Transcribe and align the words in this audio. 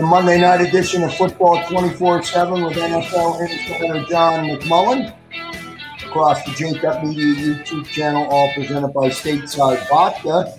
the 0.00 0.06
Monday 0.06 0.40
night 0.40 0.62
edition 0.62 1.02
of 1.02 1.14
Football 1.14 1.62
24 1.68 2.22
7 2.22 2.64
with 2.64 2.72
NFL 2.72 3.42
insider 3.42 4.02
John 4.06 4.46
McMullen. 4.46 5.14
Across 6.06 6.46
the 6.46 6.52
Jakib 6.52 7.04
Media 7.04 7.34
YouTube 7.34 7.84
channel, 7.84 8.24
all 8.30 8.50
presented 8.54 8.94
by 8.94 9.10
Stateside 9.10 9.86
Vodka. 9.90 10.50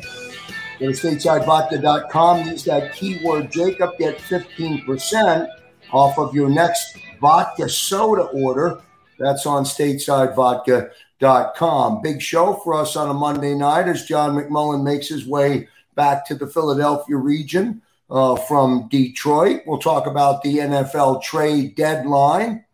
Go 0.79 0.91
to 0.91 0.93
statesidevodka.com, 0.93 2.46
use 2.46 2.63
that 2.65 2.93
keyword 2.93 3.51
Jakib, 3.51 3.98
get 3.98 4.20
15% 4.20 5.48
off 5.92 6.20
of 6.20 6.36
your 6.36 6.48
next 6.48 6.96
vodka 7.20 7.68
soda 7.68 8.26
order. 8.26 8.80
That's 9.18 9.48
on 9.48 9.64
statesidevodka.com. 9.64 12.02
Big 12.04 12.21
show 12.21 12.54
for 12.64 12.76
us 12.76 12.96
on 12.96 13.10
a 13.10 13.14
Monday 13.16 13.55
night 13.55 13.88
as 13.88 14.05
John 14.05 14.36
McMullen 14.36 14.84
makes 14.84 15.08
his 15.08 15.26
way 15.26 15.68
back 15.96 16.28
to 16.28 16.36
the 16.36 16.46
Philadelphia 16.46 17.18
region 17.18 17.82
uh, 18.12 18.36
from 18.36 18.89
Detroit. 18.89 19.62
We'll 19.66 19.80
talk 19.80 20.05
about 20.05 20.44
the 20.44 20.58
NFL 20.58 21.23
trade 21.23 21.76
deadline. 21.76 22.66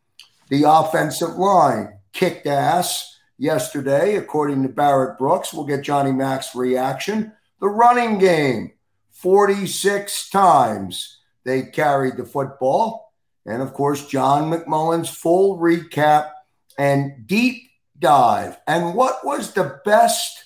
The 0.49 0.63
offensive 0.63 1.35
line 1.35 1.99
kicked 2.11 2.47
ass 2.47 3.19
yesterday, 3.37 4.15
according 4.15 4.63
to 4.63 4.69
Barrett 4.69 5.19
Brooks. 5.19 5.53
We'll 5.53 5.65
get 5.65 5.83
Johnny 5.83 6.11
Mack's 6.11 6.55
reaction. 6.55 7.31
The 7.61 7.67
running 7.67 8.17
game, 8.17 8.71
46 9.11 10.29
times 10.29 11.19
they 11.43 11.63
carried 11.63 12.17
the 12.17 12.25
football. 12.25 13.13
And 13.45 13.61
of 13.61 13.73
course, 13.73 14.07
John 14.07 14.51
McMullen's 14.51 15.09
full 15.09 15.57
recap 15.57 16.31
and 16.77 17.25
deep 17.27 17.69
dive. 17.97 18.57
And 18.67 18.93
what 18.93 19.25
was 19.25 19.53
the 19.53 19.79
best 19.85 20.43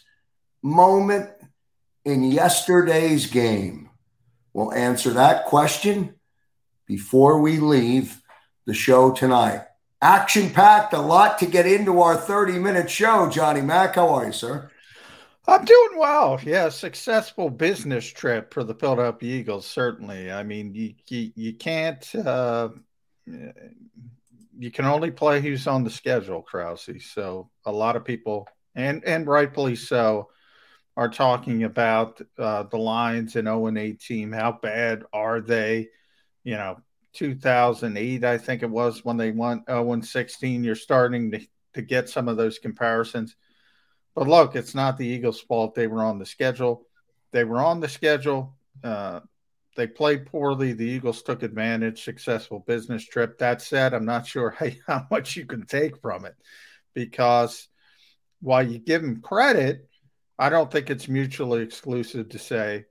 moment 0.61 1.29
in 2.05 2.23
yesterday's 2.23 3.25
game? 3.25 3.90
We'll 4.53 4.73
answer 4.73 5.11
that 5.11 5.45
question 5.45 6.15
before 6.85 7.39
we 7.41 7.59
leave 7.59 8.21
the 8.65 8.73
show 8.73 9.11
tonight. 9.11 9.63
Action 10.01 10.49
packed, 10.49 10.93
a 10.93 10.99
lot 10.99 11.37
to 11.39 11.45
get 11.45 11.67
into 11.67 12.01
our 12.01 12.15
30 12.15 12.59
minute 12.59 12.89
show. 12.89 13.29
Johnny 13.29 13.61
Mac, 13.61 13.95
how 13.95 14.09
are 14.09 14.25
you, 14.25 14.33
sir? 14.33 14.71
I'm 15.47 15.65
doing 15.65 15.97
well. 15.97 16.39
Yeah, 16.43 16.69
successful 16.69 17.49
business 17.49 18.05
trip 18.05 18.53
for 18.53 18.63
the 18.63 18.75
Philadelphia 18.75 19.39
Eagles. 19.39 19.65
Certainly. 19.65 20.31
I 20.31 20.43
mean, 20.43 20.73
you 20.73 20.93
you, 21.07 21.31
you 21.35 21.53
can't. 21.53 22.15
Uh, 22.15 22.69
you 23.25 24.71
can 24.71 24.85
only 24.85 25.11
play 25.11 25.41
who's 25.41 25.67
on 25.67 25.83
the 25.83 25.89
schedule, 25.89 26.41
Krause. 26.41 26.89
So 27.13 27.49
a 27.65 27.71
lot 27.71 27.95
of 27.95 28.05
people, 28.05 28.47
and 28.75 29.03
and 29.03 29.25
rightfully 29.27 29.75
so, 29.75 30.29
are 30.97 31.09
talking 31.09 31.63
about 31.63 32.21
uh, 32.37 32.63
the 32.63 32.77
Lions 32.77 33.35
and 33.35 33.47
0 33.47 33.75
8 33.77 33.99
team. 33.99 34.31
How 34.31 34.51
bad 34.51 35.03
are 35.13 35.41
they? 35.41 35.89
You 36.43 36.55
know, 36.55 36.81
2008, 37.13 38.23
I 38.23 38.37
think 38.37 38.63
it 38.63 38.69
was 38.69 39.05
when 39.05 39.17
they 39.17 39.31
won 39.31 39.63
0 39.69 40.01
16. 40.01 40.63
You're 40.63 40.75
starting 40.75 41.31
to, 41.31 41.41
to 41.73 41.81
get 41.81 42.09
some 42.09 42.27
of 42.27 42.37
those 42.37 42.59
comparisons. 42.59 43.35
But 44.15 44.27
look, 44.27 44.55
it's 44.55 44.75
not 44.75 44.97
the 44.97 45.07
Eagles' 45.07 45.41
fault. 45.41 45.75
They 45.75 45.87
were 45.87 46.03
on 46.03 46.19
the 46.19 46.25
schedule. 46.25 46.85
They 47.31 47.45
were 47.45 47.61
on 47.61 47.79
the 47.79 47.87
schedule. 47.87 48.55
Uh, 48.83 49.21
they 49.77 49.87
played 49.87 50.25
poorly. 50.25 50.73
The 50.73 50.85
Eagles 50.85 51.21
took 51.21 51.43
advantage. 51.43 52.03
Successful 52.03 52.59
business 52.59 53.05
trip. 53.05 53.37
That 53.37 53.61
said, 53.61 53.93
I'm 53.93 54.05
not 54.05 54.27
sure 54.27 54.49
how, 54.59 54.67
how 54.87 55.07
much 55.09 55.37
you 55.37 55.45
can 55.45 55.65
take 55.65 56.01
from 56.01 56.25
it 56.25 56.35
because 56.93 57.67
while 58.41 58.67
you 58.67 58.79
give 58.79 59.01
them 59.01 59.21
credit, 59.21 59.87
I 60.39 60.49
don't 60.49 60.71
think 60.71 60.89
it's 60.89 61.07
mutually 61.07 61.61
exclusive 61.61 62.29
to 62.29 62.39
say, 62.39 62.85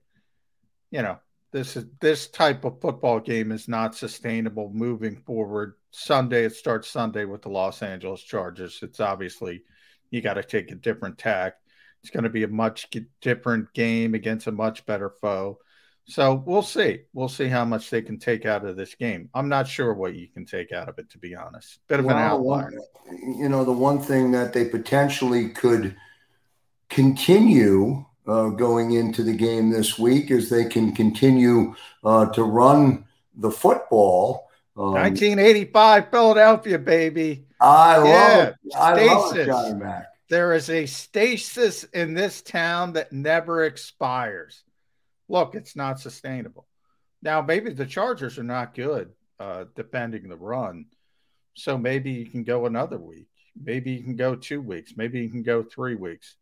you 0.91 1.02
know, 1.02 1.19
this 1.52 1.77
is 1.77 1.86
this 2.00 2.28
type 2.28 2.64
of 2.64 2.80
football 2.80 3.19
game 3.19 3.50
is 3.50 3.66
not 3.66 3.97
sustainable 3.97 4.70
moving 4.72 5.16
forward. 5.16 5.74
Sunday 5.91 6.44
it 6.44 6.55
starts 6.55 6.88
Sunday 6.88 7.24
with 7.24 7.42
the 7.42 7.48
Los 7.48 7.82
Angeles 7.82 8.22
Chargers. 8.22 8.78
It's 8.82 9.00
obviously 9.00 9.62
you 10.10 10.20
got 10.20 10.34
to 10.34 10.44
take 10.44 10.70
a 10.70 10.76
different 10.76 11.19
tack. 11.19 11.54
It's 12.03 12.10
going 12.10 12.25
to 12.25 12.31
be 12.31 12.44
a 12.44 12.48
much 12.48 12.88
different 13.20 13.72
game 13.75 14.14
against 14.14 14.47
a 14.47 14.53
much 14.53 14.87
better 14.87 15.10
foe. 15.20 15.59
So 16.04 16.43
we'll 16.47 16.62
see. 16.62 17.00
We'll 17.12 17.28
see 17.28 17.48
how 17.48 17.64
much 17.64 17.91
they 17.91 18.03
can 18.03 18.19
take 18.19 18.47
out 18.47 18.64
of 18.64 18.76
this 18.76 18.94
game. 18.94 19.28
I'm 19.34 19.48
not 19.48 19.69
sure 19.69 19.93
what 19.93 20.14
you 20.14 20.28
can 20.28 20.47
take 20.47 20.72
out 20.72 20.88
of 20.88 20.98
it, 20.98 21.10
to 21.10 21.19
be 21.19 21.34
honest. 21.34 21.81
Bit 21.88 22.00
of 22.00 22.06
well, 22.06 22.16
an 22.16 22.22
outlier. 22.22 22.72
You 23.10 23.48
know, 23.48 23.64
the 23.64 23.72
one 23.72 24.00
thing 24.00 24.31
that 24.32 24.53
they 24.53 24.66
potentially 24.66 25.48
could– 25.48 25.97
continue 26.90 28.04
uh, 28.26 28.48
going 28.50 28.92
into 28.92 29.22
the 29.22 29.32
game 29.32 29.70
this 29.70 29.98
week 29.98 30.30
as 30.30 30.50
they 30.50 30.66
can 30.66 30.92
continue 30.92 31.74
uh, 32.04 32.26
to 32.26 32.42
run 32.42 33.04
the 33.36 33.50
football. 33.50 34.50
Um, 34.76 34.92
1985 34.92 36.10
Philadelphia, 36.10 36.78
baby. 36.78 37.46
I 37.60 37.96
love 37.96 38.06
yeah, 38.06 38.46
it. 38.46 38.54
I 38.76 38.94
stasis. 38.94 39.10
love 39.10 39.36
it, 39.36 39.46
Johnny 39.46 39.74
Mac. 39.74 40.06
There 40.28 40.52
is 40.52 40.70
a 40.70 40.86
stasis 40.86 41.84
in 41.84 42.14
this 42.14 42.40
town 42.40 42.92
that 42.92 43.12
never 43.12 43.64
expires. 43.64 44.62
Look, 45.28 45.54
it's 45.54 45.74
not 45.74 45.98
sustainable. 45.98 46.66
Now, 47.22 47.42
maybe 47.42 47.72
the 47.72 47.86
Chargers 47.86 48.38
are 48.38 48.44
not 48.44 48.74
good 48.74 49.10
uh, 49.38 49.64
defending 49.74 50.28
the 50.28 50.36
run. 50.36 50.86
So 51.54 51.76
maybe 51.76 52.12
you 52.12 52.26
can 52.26 52.44
go 52.44 52.66
another 52.66 52.98
week. 52.98 53.26
Maybe 53.60 53.90
you 53.92 54.02
can 54.02 54.16
go 54.16 54.36
two 54.36 54.60
weeks. 54.60 54.94
Maybe 54.96 55.20
you 55.20 55.28
can 55.28 55.42
go 55.42 55.62
three 55.64 55.96
weeks 55.96 56.36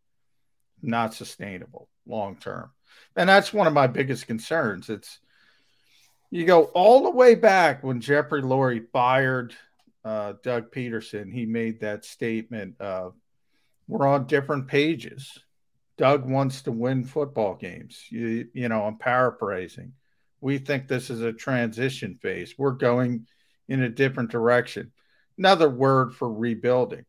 not 0.83 1.15
sustainable 1.15 1.89
long 2.07 2.37
term. 2.37 2.71
And 3.17 3.29
that's 3.29 3.53
one 3.53 3.67
of 3.67 3.73
my 3.73 3.87
biggest 3.87 4.27
concerns. 4.27 4.89
It's 4.89 5.19
you 6.31 6.45
go 6.45 6.65
all 6.65 7.03
the 7.03 7.11
way 7.11 7.35
back 7.35 7.83
when 7.83 8.01
Jeffrey 8.01 8.43
Lurie 8.43 8.87
fired 8.93 9.55
uh, 10.05 10.35
Doug 10.43 10.71
Pederson. 10.73 11.33
he 11.33 11.47
made 11.47 11.81
that 11.81 12.05
statement 12.05 12.81
of 12.81 13.15
we're 13.87 14.07
on 14.07 14.27
different 14.27 14.69
pages. 14.69 15.39
Doug 15.97 16.29
wants 16.29 16.63
to 16.63 16.73
win 16.73 17.05
football 17.05 17.55
games. 17.55 18.05
You, 18.11 18.49
you 18.53 18.69
know, 18.69 18.85
I'm 18.85 18.99
paraphrasing. 18.99 19.95
We 20.41 20.59
think 20.59 20.87
this 20.87 21.11
is 21.11 21.23
a 21.23 21.33
transition 21.33 22.15
phase. 22.15 22.55
We're 22.57 22.73
going 22.73 23.27
in 23.69 23.83
a 23.83 23.89
different 23.89 24.31
direction. 24.31 24.93
Another 25.37 25.69
word 25.69 26.15
for 26.15 26.33
rebuilding. 26.33 27.05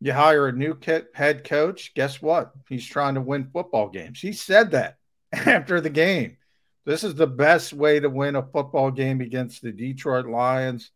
You 0.00 0.12
hire 0.12 0.48
a 0.48 0.52
new 0.52 0.78
head 1.14 1.44
coach. 1.44 1.94
Guess 1.94 2.20
what? 2.20 2.52
He's 2.68 2.86
trying 2.86 3.14
to 3.14 3.20
win 3.20 3.50
football 3.52 3.88
games. 3.88 4.20
He 4.20 4.32
said 4.32 4.72
that 4.72 4.96
after 5.32 5.80
the 5.80 5.90
game. 5.90 6.36
This 6.84 7.02
is 7.02 7.14
the 7.16 7.26
best 7.26 7.72
way 7.72 7.98
to 7.98 8.08
win 8.08 8.36
a 8.36 8.42
football 8.42 8.92
game 8.92 9.20
against 9.20 9.62
the 9.62 9.72
Detroit 9.72 10.26
Lions 10.26 10.90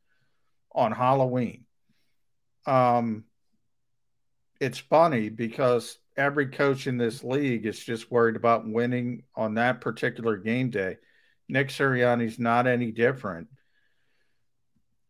on 0.72 0.92
Halloween. 0.92 1.64
Um, 2.64 3.24
it's 4.60 4.78
funny 4.78 5.30
because 5.30 5.98
every 6.16 6.46
coach 6.46 6.86
in 6.86 6.96
this 6.96 7.24
league 7.24 7.66
is 7.66 7.82
just 7.82 8.10
worried 8.10 8.36
about 8.36 8.68
winning 8.68 9.24
on 9.34 9.54
that 9.54 9.80
particular 9.80 10.36
game 10.36 10.70
day. 10.70 10.98
Nick 11.48 11.68
Sirianni's 11.68 12.38
not 12.38 12.66
any 12.66 12.92
different 12.92 13.48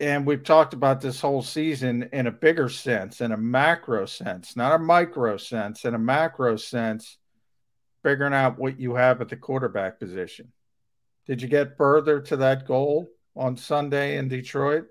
and 0.00 0.27
we've 0.27 0.43
talked 0.43 0.72
about 0.72 1.03
this 1.03 1.21
whole 1.21 1.43
season 1.43 2.09
in 2.15 2.27
a 2.27 2.33
bigger 2.33 2.71
sense, 2.71 3.21
in 3.21 3.33
a 3.33 3.37
macro 3.37 4.06
sense, 4.06 4.56
not 4.56 4.72
a 4.72 4.78
micro 4.78 5.37
sense, 5.37 5.84
in 5.84 5.94
a 5.94 5.99
macro 5.99 6.56
sense, 6.56 7.19
figuring 8.03 8.33
out 8.33 8.59
what 8.59 8.81
you 8.81 8.94
have 8.94 9.21
at 9.21 9.28
the 9.28 9.37
quarterback 9.37 10.00
position. 10.00 10.53
Did 11.27 11.43
you 11.43 11.49
get 11.49 11.77
further 11.77 12.21
to 12.22 12.39
that 12.39 12.66
goal 12.66 13.10
on 13.37 13.59
Sunday 13.59 14.16
in 14.16 14.28
Detroit? 14.28 14.87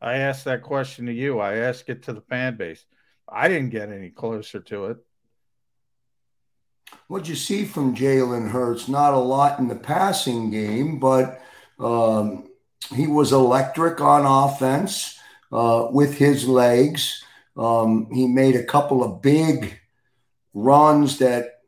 I 0.00 0.18
asked 0.18 0.44
that 0.44 0.62
question 0.62 1.06
to 1.06 1.12
you. 1.12 1.40
I 1.40 1.56
asked 1.56 1.88
it 1.88 2.04
to 2.04 2.12
the 2.12 2.20
fan 2.20 2.56
base. 2.56 2.84
I 3.28 3.48
didn't 3.48 3.70
get 3.70 3.90
any 3.90 4.10
closer 4.10 4.60
to 4.60 4.86
it. 4.86 4.98
What 7.08 7.28
you 7.28 7.34
see 7.34 7.64
from 7.64 7.96
Jalen 7.96 8.50
Hurts, 8.50 8.88
not 8.88 9.12
a 9.12 9.18
lot 9.18 9.58
in 9.58 9.66
the 9.66 9.74
passing 9.74 10.50
game, 10.50 11.00
but 11.00 11.42
um, 11.80 12.47
he 12.94 13.06
was 13.06 13.32
electric 13.32 14.00
on 14.00 14.24
offense 14.24 15.18
uh, 15.52 15.88
with 15.90 16.16
his 16.16 16.48
legs. 16.48 17.22
Um, 17.56 18.08
he 18.12 18.26
made 18.26 18.56
a 18.56 18.64
couple 18.64 19.02
of 19.02 19.22
big 19.22 19.78
runs 20.54 21.18
that, 21.18 21.60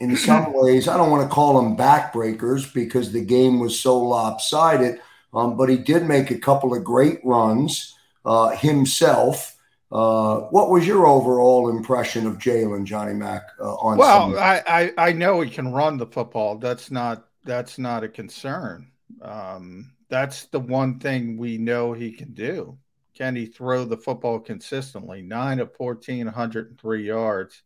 in 0.00 0.16
some 0.16 0.52
ways, 0.54 0.88
I 0.88 0.96
don't 0.96 1.10
want 1.10 1.28
to 1.28 1.34
call 1.34 1.60
them 1.60 1.76
backbreakers 1.76 2.72
because 2.72 3.12
the 3.12 3.24
game 3.24 3.58
was 3.58 3.78
so 3.78 3.98
lopsided. 3.98 5.00
Um, 5.34 5.56
but 5.56 5.68
he 5.68 5.76
did 5.76 6.04
make 6.04 6.30
a 6.30 6.38
couple 6.38 6.74
of 6.74 6.84
great 6.84 7.20
runs 7.24 7.94
uh, 8.24 8.50
himself. 8.50 9.56
Uh, 9.90 10.40
what 10.50 10.70
was 10.70 10.86
your 10.86 11.06
overall 11.06 11.70
impression 11.70 12.26
of 12.26 12.38
Jalen 12.38 12.84
Johnny 12.84 13.14
Mack 13.14 13.42
uh, 13.60 13.74
on? 13.74 13.98
Well, 13.98 14.38
I, 14.38 14.62
I, 14.66 14.92
I 15.08 15.12
know 15.12 15.40
he 15.40 15.50
can 15.50 15.72
run 15.72 15.96
the 15.96 16.06
football. 16.06 16.58
That's 16.58 16.90
not 16.90 17.26
that's 17.44 17.78
not 17.78 18.04
a 18.04 18.08
concern. 18.08 18.90
Um, 19.22 19.92
that's 20.08 20.46
the 20.46 20.60
one 20.60 20.98
thing 20.98 21.36
we 21.36 21.58
know 21.58 21.92
he 21.92 22.12
can 22.12 22.32
do. 22.32 22.78
Can 23.14 23.34
he 23.34 23.46
throw 23.46 23.84
the 23.84 23.96
football 23.96 24.38
consistently? 24.38 25.22
Nine 25.22 25.60
of 25.60 25.74
14, 25.74 26.26
103 26.26 27.06
yards. 27.06 27.62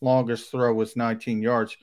Longest 0.00 0.50
throw 0.50 0.74
was 0.74 0.96
19 0.96 1.42
yards. 1.42 1.76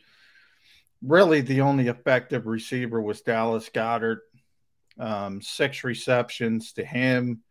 really 1.01 1.41
the 1.41 1.61
only 1.61 1.87
effective 1.87 2.45
receiver 2.45 3.01
was 3.01 3.21
Dallas 3.21 3.69
Goedert. 3.69 4.19
Um, 4.97 5.41
six 5.41 5.83
receptions 5.83 6.71
to 6.73 6.85
him, 6.85 7.41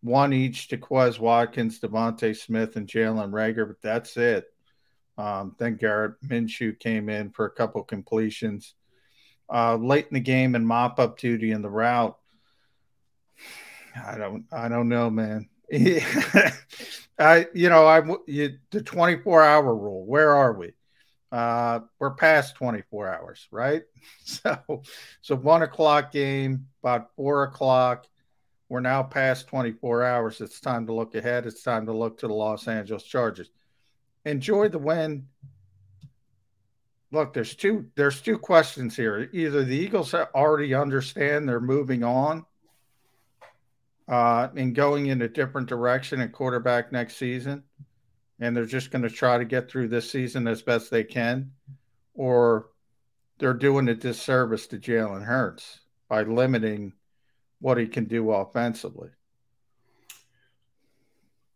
one 0.00 0.32
each 0.32 0.68
to 0.68 0.78
Quez 0.78 1.18
Watkins, 1.18 1.78
DeVonta 1.80 2.34
Smith, 2.34 2.76
and 2.76 2.88
Jalen 2.88 3.30
Reagor, 3.30 3.68
but 3.68 3.82
that's 3.82 4.16
it. 4.16 4.46
Um, 5.18 5.54
then 5.58 5.76
Gardner 5.76 6.16
Minshew 6.26 6.78
came 6.78 7.08
in 7.08 7.30
for 7.30 7.44
a 7.44 7.50
couple 7.50 7.82
completions. 7.84 8.74
Uh, 9.52 9.76
late 9.76 10.06
in 10.08 10.14
the 10.14 10.20
game 10.20 10.54
and 10.54 10.66
mop 10.66 10.98
up 10.98 11.18
duty 11.18 11.50
in 11.50 11.62
the 11.62 11.70
route. 11.70 12.16
I 13.94 14.16
don't, 14.16 14.46
I 14.50 14.68
don't 14.68 14.88
know, 14.88 15.10
man. 15.10 15.48
I, 17.18 17.46
you 17.54 17.68
know, 17.68 17.86
I 17.86 18.02
you, 18.26 18.58
the 18.70 18.82
24 18.82 19.44
hour 19.44 19.74
rule. 19.74 20.04
Where 20.04 20.34
are 20.34 20.52
we? 20.52 20.72
Uh, 21.30 21.80
we're 21.98 22.14
past 22.14 22.54
24 22.56 23.08
hours, 23.08 23.48
right? 23.50 23.82
So, 24.24 24.82
so 25.20 25.34
one 25.36 25.62
o'clock 25.62 26.12
game, 26.12 26.66
about 26.82 27.10
four 27.16 27.44
o'clock. 27.44 28.06
We're 28.68 28.80
now 28.80 29.02
past 29.02 29.46
24 29.48 30.02
hours. 30.04 30.40
It's 30.40 30.60
time 30.60 30.86
to 30.86 30.94
look 30.94 31.14
ahead. 31.14 31.46
It's 31.46 31.62
time 31.62 31.86
to 31.86 31.92
look 31.92 32.18
to 32.18 32.28
the 32.28 32.34
Los 32.34 32.66
Angeles 32.68 33.02
Chargers. 33.02 33.50
Enjoy 34.24 34.68
the 34.68 34.78
win. 34.78 35.26
Look, 37.14 37.32
there's 37.32 37.54
two 37.54 37.86
there's 37.94 38.20
two 38.20 38.36
questions 38.36 38.96
here. 38.96 39.30
Either 39.32 39.62
the 39.62 39.76
Eagles 39.76 40.14
already 40.14 40.74
understand 40.74 41.48
they're 41.48 41.60
moving 41.60 42.02
on 42.02 42.44
uh, 44.08 44.48
and 44.56 44.74
going 44.74 45.06
in 45.06 45.22
a 45.22 45.28
different 45.28 45.68
direction 45.68 46.20
at 46.20 46.32
quarterback 46.32 46.90
next 46.90 47.16
season, 47.16 47.62
and 48.40 48.56
they're 48.56 48.66
just 48.66 48.90
going 48.90 49.02
to 49.02 49.08
try 49.08 49.38
to 49.38 49.44
get 49.44 49.70
through 49.70 49.86
this 49.86 50.10
season 50.10 50.48
as 50.48 50.62
best 50.62 50.90
they 50.90 51.04
can, 51.04 51.52
or 52.14 52.70
they're 53.38 53.54
doing 53.54 53.86
a 53.88 53.94
disservice 53.94 54.66
to 54.66 54.78
Jalen 54.78 55.24
Hurts 55.24 55.82
by 56.08 56.22
limiting 56.22 56.94
what 57.60 57.78
he 57.78 57.86
can 57.86 58.06
do 58.06 58.32
offensively. 58.32 59.10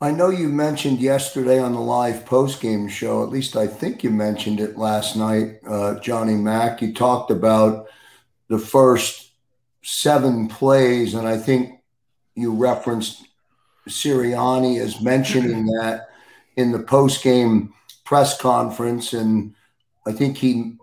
I 0.00 0.12
know 0.12 0.30
you 0.30 0.48
mentioned 0.48 1.00
yesterday 1.00 1.58
on 1.58 1.72
the 1.72 1.80
live 1.80 2.24
post 2.24 2.60
game 2.60 2.86
show, 2.88 3.24
at 3.24 3.30
least 3.30 3.56
I 3.56 3.66
think 3.66 4.04
you 4.04 4.10
mentioned 4.10 4.60
it 4.60 4.78
last 4.78 5.16
night, 5.16 5.58
uh, 5.66 5.98
Johnny 5.98 6.36
Mack. 6.36 6.80
You 6.80 6.94
talked 6.94 7.32
about 7.32 7.88
the 8.46 8.60
first 8.60 9.32
seven 9.82 10.46
plays, 10.46 11.14
and 11.14 11.26
I 11.26 11.36
think 11.36 11.80
you 12.36 12.54
referenced 12.54 13.26
Sirianni 13.88 14.80
as 14.80 15.00
mentioning 15.00 15.66
that 15.66 16.10
in 16.54 16.70
the 16.70 16.78
post 16.78 17.24
game 17.24 17.74
press 18.04 18.40
conference, 18.40 19.12
and 19.12 19.52
I 20.06 20.12
think 20.12 20.36
he 20.36 20.76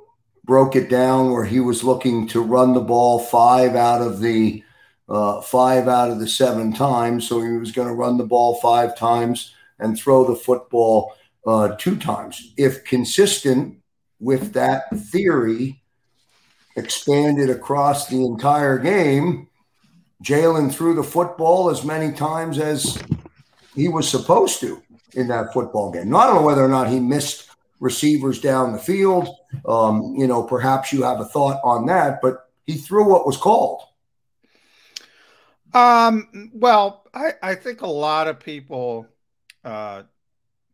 broke 0.44 0.76
it 0.76 0.90
down 0.90 1.32
where 1.32 1.46
he 1.46 1.62
was 1.62 1.86
looking 1.86 2.28
to 2.28 2.42
run 2.42 2.74
the 2.74 2.82
ball 2.82 3.20
five 3.20 3.76
out 3.76 4.02
of 4.02 4.20
the 4.20 4.62
uh, 5.08 5.42
five 5.42 5.88
out 5.88 6.12
of 6.12 6.20
the 6.20 6.28
seven 6.28 6.74
times. 6.74 7.28
So 7.28 7.42
he 7.42 7.58
was 7.58 7.72
going 7.72 7.88
to 7.88 7.94
run 7.94 8.18
the 8.18 8.26
ball 8.26 8.56
five 8.56 8.98
times 8.98 9.54
and 9.80 9.98
throw 9.98 10.26
the 10.26 10.36
football 10.36 11.16
uh, 11.46 11.76
two 11.78 11.96
times. 11.96 12.54
If 12.58 12.84
consistent 12.86 13.78
with 14.20 14.54
that 14.54 14.90
theory, 14.96 15.82
expanded 16.76 17.50
across 17.50 18.08
the 18.08 18.26
entire 18.26 18.78
game, 18.78 19.48
Jalen 20.24 20.74
threw 20.74 20.96
the 20.96 21.04
football 21.04 21.70
as 21.70 21.84
many 21.84 22.12
times 22.14 22.58
as 22.58 23.02
he 23.76 23.88
was 23.88 24.10
supposed 24.10 24.60
to 24.62 24.82
in 25.14 25.28
that 25.28 25.54
football 25.54 25.92
game. 25.92 26.10
Now, 26.10 26.18
I 26.18 26.26
don't 26.28 26.36
know 26.36 26.42
whether 26.42 26.64
or 26.64 26.70
not 26.70 26.90
he 26.90 27.00
missed 27.00 27.50
receivers 27.80 28.40
down 28.40 28.74
the 28.74 28.80
field. 28.80 29.30
Um, 29.68 30.16
you 30.18 30.28
know, 30.28 30.44
perhaps 30.44 30.92
you 30.92 31.04
have 31.04 31.20
a 31.20 31.26
thought 31.26 31.60
on 31.64 31.86
that, 31.88 32.22
but 32.22 32.50
he 32.66 32.74
threw 32.78 33.08
what 33.08 33.26
was 33.26 33.38
called. 33.38 33.84
Um, 35.76 36.52
well, 36.54 37.04
I, 37.14 37.34
I 37.44 37.56
think 37.56 37.82
a 37.82 37.88
lot 37.88 38.28
of 38.28 38.40
people 38.40 39.08
uh, 39.64 40.04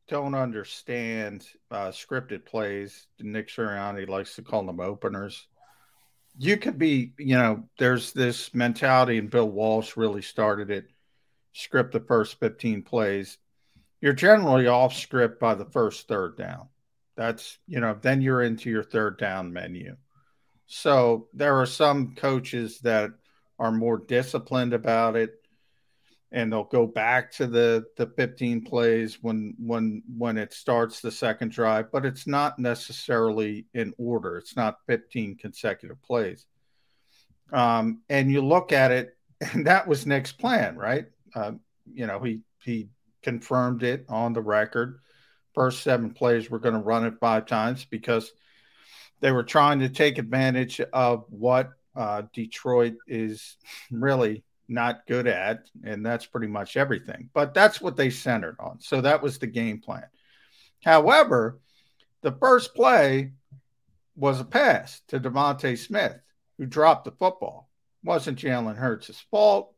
don't 0.07 0.35
understand 0.35 1.45
uh, 1.69 1.89
scripted 1.89 2.45
plays. 2.45 3.07
Nick 3.19 3.49
Sirianni 3.49 4.07
likes 4.07 4.35
to 4.35 4.43
call 4.43 4.63
them 4.65 4.79
openers 4.79 5.47
you 6.37 6.57
could 6.57 6.77
be, 6.77 7.13
you 7.17 7.37
know, 7.37 7.63
there's 7.77 8.13
this 8.13 8.53
mentality, 8.53 9.17
and 9.17 9.29
Bill 9.29 9.49
Walsh 9.49 9.97
really 9.97 10.21
started 10.21 10.69
it. 10.69 10.85
Script 11.53 11.91
the 11.91 11.99
first 11.99 12.39
15 12.39 12.83
plays. 12.83 13.37
You're 13.99 14.13
generally 14.13 14.67
off 14.67 14.95
script 14.95 15.39
by 15.39 15.55
the 15.55 15.65
first 15.65 16.07
third 16.07 16.37
down. 16.37 16.69
That's, 17.17 17.57
you 17.67 17.79
know, 17.81 17.97
then 18.01 18.21
you're 18.21 18.41
into 18.41 18.69
your 18.69 18.83
third 18.83 19.19
down 19.19 19.51
menu. 19.51 19.97
So 20.65 21.27
there 21.33 21.57
are 21.57 21.65
some 21.65 22.15
coaches 22.15 22.79
that 22.79 23.11
are 23.61 23.71
more 23.71 23.99
disciplined 23.99 24.73
about 24.73 25.15
it 25.15 25.35
and 26.31 26.51
they'll 26.51 26.63
go 26.63 26.87
back 26.87 27.31
to 27.31 27.45
the 27.45 27.85
the 27.95 28.07
15 28.07 28.63
plays 28.63 29.19
when 29.21 29.53
when 29.59 30.01
when 30.17 30.37
it 30.37 30.51
starts 30.51 30.99
the 30.99 31.11
second 31.11 31.51
drive 31.51 31.91
but 31.91 32.05
it's 32.05 32.25
not 32.25 32.57
necessarily 32.57 33.67
in 33.75 33.93
order. 33.99 34.37
It's 34.37 34.55
not 34.55 34.79
15 34.87 35.37
consecutive 35.37 36.01
plays. 36.01 36.45
Um, 37.53 38.01
and 38.09 38.31
you 38.31 38.41
look 38.41 38.71
at 38.71 38.91
it 38.91 39.15
and 39.53 39.67
that 39.67 39.87
was 39.87 40.07
nick's 40.07 40.31
plan 40.31 40.75
right? 40.75 41.05
Uh, 41.35 41.53
you 41.93 42.07
know 42.07 42.19
he 42.19 42.41
he 42.63 42.89
confirmed 43.21 43.83
it 43.83 44.05
on 44.09 44.33
the 44.33 44.41
record. 44.41 45.01
First 45.53 45.83
seven 45.83 46.11
plays 46.11 46.49
we're 46.49 46.57
going 46.57 46.73
to 46.73 46.81
run 46.81 47.05
it 47.05 47.19
five 47.19 47.45
times 47.45 47.85
because 47.85 48.31
they 49.19 49.31
were 49.31 49.43
trying 49.43 49.79
to 49.79 49.89
take 49.89 50.17
advantage 50.17 50.81
of 50.81 51.25
what 51.29 51.73
uh, 51.95 52.23
detroit 52.33 52.95
is 53.07 53.57
really 53.91 54.43
not 54.67 55.05
good 55.05 55.27
at, 55.27 55.65
and 55.83 56.05
that's 56.05 56.25
pretty 56.25 56.47
much 56.47 56.77
everything. 56.77 57.29
But 57.33 57.53
that's 57.53 57.81
what 57.81 57.97
they 57.97 58.09
centered 58.09 58.55
on. 58.59 58.79
So 58.79 59.01
that 59.01 59.21
was 59.21 59.37
the 59.37 59.47
game 59.47 59.79
plan. 59.81 60.05
However, 60.83 61.59
the 62.21 62.31
first 62.31 62.73
play 62.73 63.33
was 64.15 64.39
a 64.39 64.45
pass 64.45 65.01
to 65.09 65.19
DeVonta 65.19 65.77
Smith, 65.77 66.19
who 66.57 66.65
dropped 66.65 67.05
the 67.05 67.11
football. 67.11 67.69
Wasn't 68.03 68.39
Jalen 68.39 68.77
Hurts' 68.77 69.23
fault. 69.29 69.73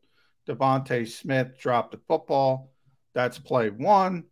DeVonta 0.48 1.08
Smith 1.08 1.58
dropped 1.58 1.92
the 1.92 2.00
football. 2.06 2.72
That's 3.14 3.38
play 3.38 3.70
one. 3.70 4.24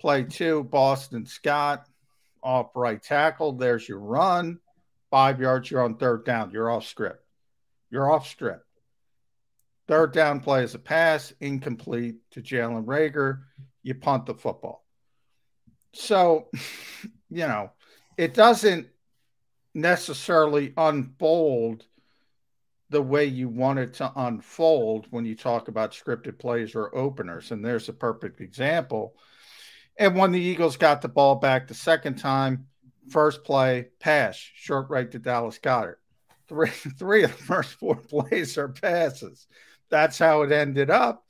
Play 0.00 0.24
two, 0.24 0.64
Boston 0.64 1.26
Scott 1.26 1.86
off 2.42 2.70
right 2.74 3.02
tackle. 3.02 3.52
There's 3.52 3.88
your 3.88 3.98
run. 3.98 4.58
Five 5.10 5.40
yards, 5.40 5.70
you're 5.70 5.84
on 5.84 5.96
third 5.96 6.24
down. 6.24 6.50
You're 6.50 6.70
off 6.70 6.86
script. 6.86 7.24
You're 7.90 8.10
off 8.10 8.28
script. 8.28 8.64
Third 9.88 10.12
down 10.12 10.40
play 10.40 10.64
is 10.64 10.74
a 10.74 10.80
pass, 10.80 11.32
incomplete 11.40 12.16
to 12.32 12.42
Jalen 12.42 12.86
Reagor. 12.86 13.42
You 13.82 13.94
punt 13.94 14.26
the 14.26 14.34
football. 14.34 14.84
So, 15.92 16.48
you 17.30 17.46
know, 17.46 17.70
it 18.16 18.34
doesn't 18.34 18.88
necessarily 19.74 20.72
unfold 20.76 21.84
the 22.90 23.02
way 23.02 23.24
you 23.26 23.48
want 23.48 23.78
it 23.78 23.94
to 23.94 24.12
unfold 24.16 25.06
when 25.10 25.24
you 25.24 25.34
talk 25.34 25.68
about 25.68 25.92
scripted 25.92 26.38
plays 26.38 26.74
or 26.74 26.94
openers. 26.94 27.50
And 27.50 27.64
there's 27.64 27.88
a 27.88 27.92
perfect 27.92 28.40
example. 28.40 29.14
And 29.98 30.16
when 30.16 30.32
the 30.32 30.40
Eagles 30.40 30.76
got 30.76 31.02
the 31.02 31.08
ball 31.08 31.36
back 31.36 31.66
the 31.66 31.74
second 31.74 32.16
time, 32.16 32.66
first 33.10 33.44
play, 33.44 33.88
pass, 34.00 34.36
short 34.36 34.88
right 34.90 35.10
to 35.10 35.18
Dallas 35.18 35.58
Goedert. 35.58 35.96
Three, 36.48 36.68
three 36.98 37.24
of 37.24 37.36
the 37.36 37.42
first 37.42 37.72
four 37.74 37.96
plays 38.08 38.56
are 38.58 38.68
passes 38.68 39.46
that's 39.90 40.18
how 40.18 40.42
it 40.42 40.52
ended 40.52 40.90
up. 40.90 41.24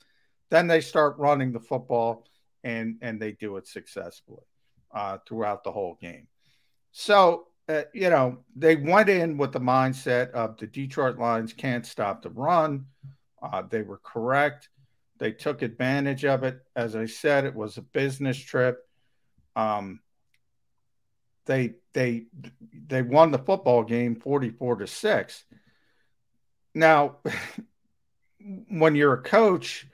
Then 0.49 0.67
they 0.67 0.81
start 0.81 1.17
running 1.17 1.51
the 1.51 1.59
football 1.59 2.25
and 2.63 2.97
and 3.01 3.21
they 3.21 3.33
do 3.33 3.57
it 3.57 3.67
successfully 3.67 4.43
uh, 4.93 5.19
throughout 5.27 5.63
the 5.63 5.71
whole 5.71 5.97
game. 6.01 6.27
So 6.91 7.47
uh, 7.69 7.83
you 7.93 8.09
know 8.09 8.39
they 8.55 8.75
went 8.75 9.09
in 9.09 9.37
with 9.37 9.51
the 9.51 9.59
mindset 9.59 10.31
of 10.31 10.57
the 10.57 10.67
Detroit 10.67 11.17
Lions 11.17 11.53
can't 11.53 11.85
stop 11.85 12.21
the 12.21 12.29
run. 12.29 12.85
Uh, 13.41 13.63
they 13.69 13.83
were 13.83 13.99
correct. 14.03 14.69
They 15.19 15.31
took 15.31 15.61
advantage 15.61 16.25
of 16.25 16.43
it. 16.43 16.59
As 16.75 16.95
I 16.95 17.05
said, 17.05 17.43
it 17.43 17.55
was 17.55 17.77
a 17.77 17.81
business 17.81 18.37
trip. 18.37 18.79
Um, 19.55 19.99
they 21.47 21.75
they 21.93 22.25
they 22.87 23.01
won 23.01 23.31
the 23.31 23.39
football 23.39 23.83
game 23.83 24.15
44 24.15 24.77
to 24.77 24.87
6 24.87 25.43
now 26.75 27.17
when 28.69 28.95
you're 28.95 29.13
a 29.13 29.21
coach, 29.21 29.87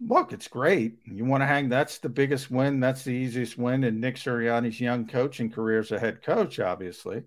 look, 0.00 0.32
it's 0.32 0.48
great. 0.48 0.98
You 1.04 1.24
want 1.24 1.42
to 1.42 1.46
hang. 1.46 1.68
That's 1.68 1.98
the 1.98 2.08
biggest 2.08 2.50
win. 2.50 2.80
That's 2.80 3.04
the 3.04 3.12
easiest 3.12 3.58
win 3.58 3.84
in 3.84 4.00
Nick 4.00 4.16
Sirianni's 4.16 4.80
young 4.80 5.06
coaching 5.06 5.50
career 5.50 5.80
as 5.80 5.92
a 5.92 5.98
head 5.98 6.22
coach, 6.22 6.58
obviously. 6.58 7.22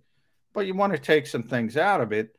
But 0.53 0.67
you 0.67 0.73
want 0.73 0.93
to 0.93 0.99
take 0.99 1.27
some 1.27 1.43
things 1.43 1.77
out 1.77 2.01
of 2.01 2.11
it. 2.11 2.29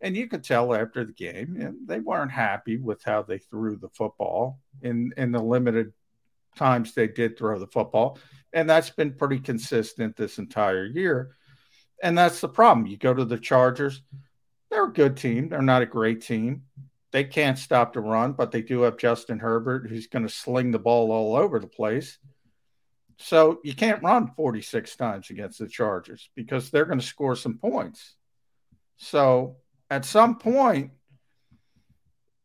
And 0.00 0.14
you 0.14 0.28
could 0.28 0.44
tell 0.44 0.74
after 0.74 1.04
the 1.04 1.12
game, 1.12 1.56
you 1.58 1.64
know, 1.64 1.74
they 1.86 2.00
weren't 2.00 2.30
happy 2.30 2.76
with 2.76 3.02
how 3.02 3.22
they 3.22 3.38
threw 3.38 3.76
the 3.76 3.88
football 3.88 4.60
in, 4.82 5.12
in 5.16 5.32
the 5.32 5.42
limited 5.42 5.92
times 6.56 6.94
they 6.94 7.08
did 7.08 7.38
throw 7.38 7.58
the 7.58 7.66
football. 7.66 8.18
And 8.52 8.68
that's 8.68 8.90
been 8.90 9.12
pretty 9.12 9.38
consistent 9.38 10.16
this 10.16 10.38
entire 10.38 10.86
year. 10.86 11.36
And 12.02 12.16
that's 12.16 12.40
the 12.40 12.48
problem. 12.48 12.86
You 12.86 12.96
go 12.96 13.14
to 13.14 13.24
the 13.24 13.38
Chargers, 13.38 14.02
they're 14.70 14.84
a 14.84 14.92
good 14.92 15.16
team. 15.16 15.48
They're 15.48 15.62
not 15.62 15.82
a 15.82 15.86
great 15.86 16.22
team. 16.22 16.62
They 17.12 17.24
can't 17.24 17.58
stop 17.58 17.92
the 17.92 18.00
run, 18.00 18.32
but 18.32 18.50
they 18.50 18.62
do 18.62 18.82
have 18.82 18.98
Justin 18.98 19.38
Herbert, 19.38 19.88
who's 19.88 20.06
going 20.06 20.24
to 20.26 20.32
sling 20.32 20.70
the 20.70 20.78
ball 20.78 21.12
all 21.12 21.36
over 21.36 21.58
the 21.58 21.66
place. 21.66 22.18
So 23.18 23.60
you 23.64 23.74
can't 23.74 24.02
run 24.02 24.32
46 24.36 24.96
times 24.96 25.30
against 25.30 25.58
the 25.58 25.68
Chargers 25.68 26.28
because 26.34 26.70
they're 26.70 26.84
going 26.84 27.00
to 27.00 27.06
score 27.06 27.36
some 27.36 27.58
points. 27.58 28.14
So 28.96 29.56
at 29.88 30.04
some 30.04 30.38
point, 30.38 30.90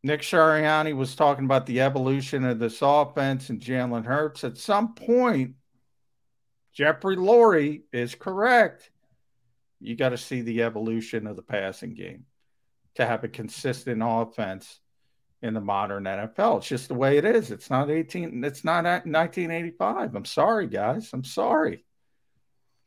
Nick 0.04 0.22
Sirianni 0.22 0.96
was 0.96 1.16
talking 1.16 1.46
about 1.46 1.66
the 1.66 1.82
evolution 1.82 2.44
of 2.44 2.58
this 2.58 2.80
offense 2.82 3.50
and 3.50 3.62
Jalen 3.62 4.06
Hurts. 4.06 4.44
At 4.44 4.58
some 4.58 4.96
point, 4.96 5.56
Jeffrey 6.74 7.16
Lurie 7.16 7.84
is 7.94 8.16
correct. 8.16 8.90
You 9.80 9.96
got 9.96 10.10
to 10.10 10.18
see 10.18 10.42
the 10.42 10.64
evolution 10.64 11.28
of 11.28 11.36
the 11.36 11.44
passing 11.44 11.94
game 11.94 12.26
to 12.96 13.06
have 13.06 13.24
a 13.24 13.28
consistent 13.28 14.02
offense 14.04 14.80
in 15.42 15.54
the 15.54 15.62
modern 15.62 16.04
NFL. 16.04 16.58
It's 16.58 16.68
just 16.68 16.88
the 16.88 16.94
way 16.94 17.18
it 17.18 17.26
is. 17.26 17.52
It's 17.52 17.70
not 17.70 17.90
18, 17.90 18.44
it's 18.44 18.64
not 18.64 18.84
1985. 18.84 20.16
I'm 20.16 20.26
sorry, 20.26 20.68
guys. 20.68 21.10
I'm 21.14 21.24
sorry. 21.24 21.84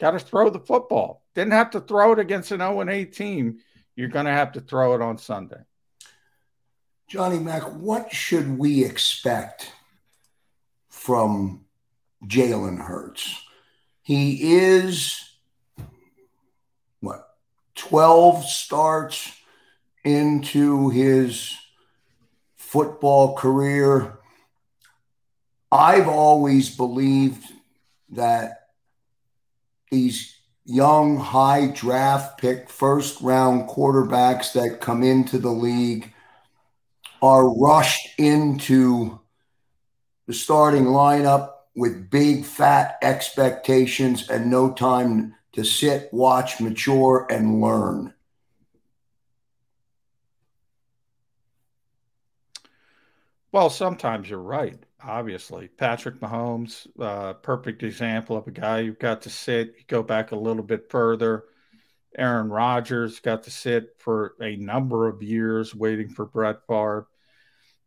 Got 0.00 0.12
to 0.12 0.18
throw 0.18 0.50
the 0.50 0.60
football. 0.60 1.24
Didn't 1.34 1.52
have 1.52 1.70
to 1.70 1.80
throw 1.80 2.12
it 2.12 2.18
against 2.18 2.50
an 2.50 2.58
0 2.58 2.88
8 2.88 3.12
team. 3.12 3.58
You're 3.96 4.08
going 4.08 4.26
to 4.26 4.32
have 4.32 4.52
to 4.52 4.60
throw 4.60 4.94
it 4.94 5.00
on 5.00 5.18
Sunday. 5.18 5.62
Johnny 7.06 7.38
Mack, 7.38 7.62
what 7.62 8.12
should 8.12 8.58
we 8.58 8.84
expect 8.84 9.72
from 10.88 11.64
Jalen 12.24 12.78
Hurts? 12.78 13.42
He 14.02 14.54
is 14.56 15.22
what 17.00 17.28
12 17.74 18.44
starts 18.44 19.32
into 20.02 20.90
his 20.90 21.54
football 22.56 23.36
career. 23.36 24.18
I've 25.70 26.08
always 26.08 26.74
believed 26.74 27.44
that 28.10 28.68
these 29.90 30.34
young, 30.64 31.18
high 31.18 31.66
draft 31.66 32.40
pick, 32.40 32.70
first 32.70 33.20
round 33.20 33.68
quarterbacks 33.68 34.54
that 34.54 34.80
come 34.80 35.02
into 35.02 35.38
the 35.38 35.50
league 35.50 36.13
are 37.24 37.48
rushed 37.48 38.06
into 38.18 39.18
the 40.26 40.34
starting 40.34 40.84
lineup 40.84 41.52
with 41.74 42.10
big, 42.10 42.44
fat 42.44 42.98
expectations 43.00 44.28
and 44.28 44.50
no 44.50 44.70
time 44.70 45.34
to 45.52 45.64
sit, 45.64 46.12
watch, 46.12 46.60
mature, 46.60 47.26
and 47.30 47.62
learn. 47.62 48.12
Well, 53.52 53.70
sometimes 53.70 54.28
you're 54.28 54.38
right. 54.38 54.76
Obviously, 55.02 55.68
Patrick 55.68 56.20
Mahomes, 56.20 56.86
uh, 57.00 57.32
perfect 57.32 57.82
example 57.82 58.36
of 58.36 58.46
a 58.48 58.50
guy 58.50 58.84
who 58.84 58.92
got 58.92 59.22
to 59.22 59.30
sit. 59.30 59.68
You 59.78 59.84
go 59.86 60.02
back 60.02 60.32
a 60.32 60.36
little 60.36 60.62
bit 60.62 60.90
further. 60.90 61.44
Aaron 62.18 62.50
Rodgers 62.50 63.18
got 63.20 63.44
to 63.44 63.50
sit 63.50 63.94
for 63.98 64.34
a 64.42 64.56
number 64.56 65.08
of 65.08 65.22
years 65.22 65.74
waiting 65.74 66.10
for 66.10 66.26
Brett 66.26 66.58
Favre. 66.68 67.06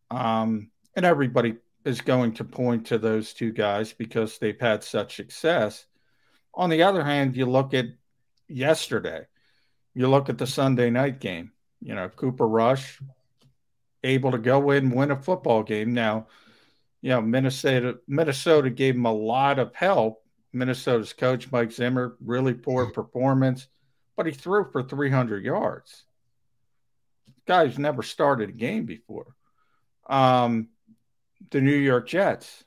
Um, 0.09 0.71
and 0.95 1.05
everybody 1.05 1.55
is 1.85 2.01
going 2.01 2.33
to 2.33 2.43
point 2.43 2.87
to 2.87 2.97
those 2.97 3.33
two 3.33 3.51
guys 3.51 3.93
because 3.93 4.37
they've 4.37 4.59
had 4.59 4.83
such 4.83 5.15
success. 5.15 5.85
On 6.53 6.69
the 6.69 6.83
other 6.83 7.03
hand, 7.03 7.35
you 7.35 7.45
look 7.45 7.73
at 7.73 7.85
yesterday, 8.47 9.21
you 9.93 10.07
look 10.07 10.29
at 10.29 10.37
the 10.37 10.47
Sunday 10.47 10.89
night 10.89 11.19
game, 11.19 11.51
you 11.81 11.95
know, 11.95 12.09
Cooper 12.09 12.47
Rush 12.47 12.99
able 14.03 14.31
to 14.31 14.37
go 14.37 14.71
in 14.71 14.85
and 14.85 14.95
win 14.95 15.11
a 15.11 15.15
football 15.15 15.63
game. 15.63 15.93
Now, 15.93 16.27
you 17.01 17.09
know, 17.09 17.21
Minnesota 17.21 17.99
Minnesota 18.07 18.69
gave 18.69 18.95
him 18.95 19.05
a 19.05 19.13
lot 19.13 19.59
of 19.59 19.73
help. 19.75 20.23
Minnesota's 20.53 21.13
coach 21.13 21.51
Mike 21.51 21.71
Zimmer, 21.71 22.17
really 22.19 22.53
poor 22.53 22.91
performance, 22.91 23.67
but 24.15 24.25
he 24.25 24.31
threw 24.31 24.69
for 24.71 24.81
300 24.81 25.45
yards. 25.45 26.03
Guy's 27.45 27.77
never 27.77 28.01
started 28.03 28.49
a 28.49 28.53
game 28.53 28.85
before. 28.85 29.36
Um, 30.07 30.69
the 31.51 31.61
New 31.61 31.75
York 31.75 32.07
Jets. 32.07 32.63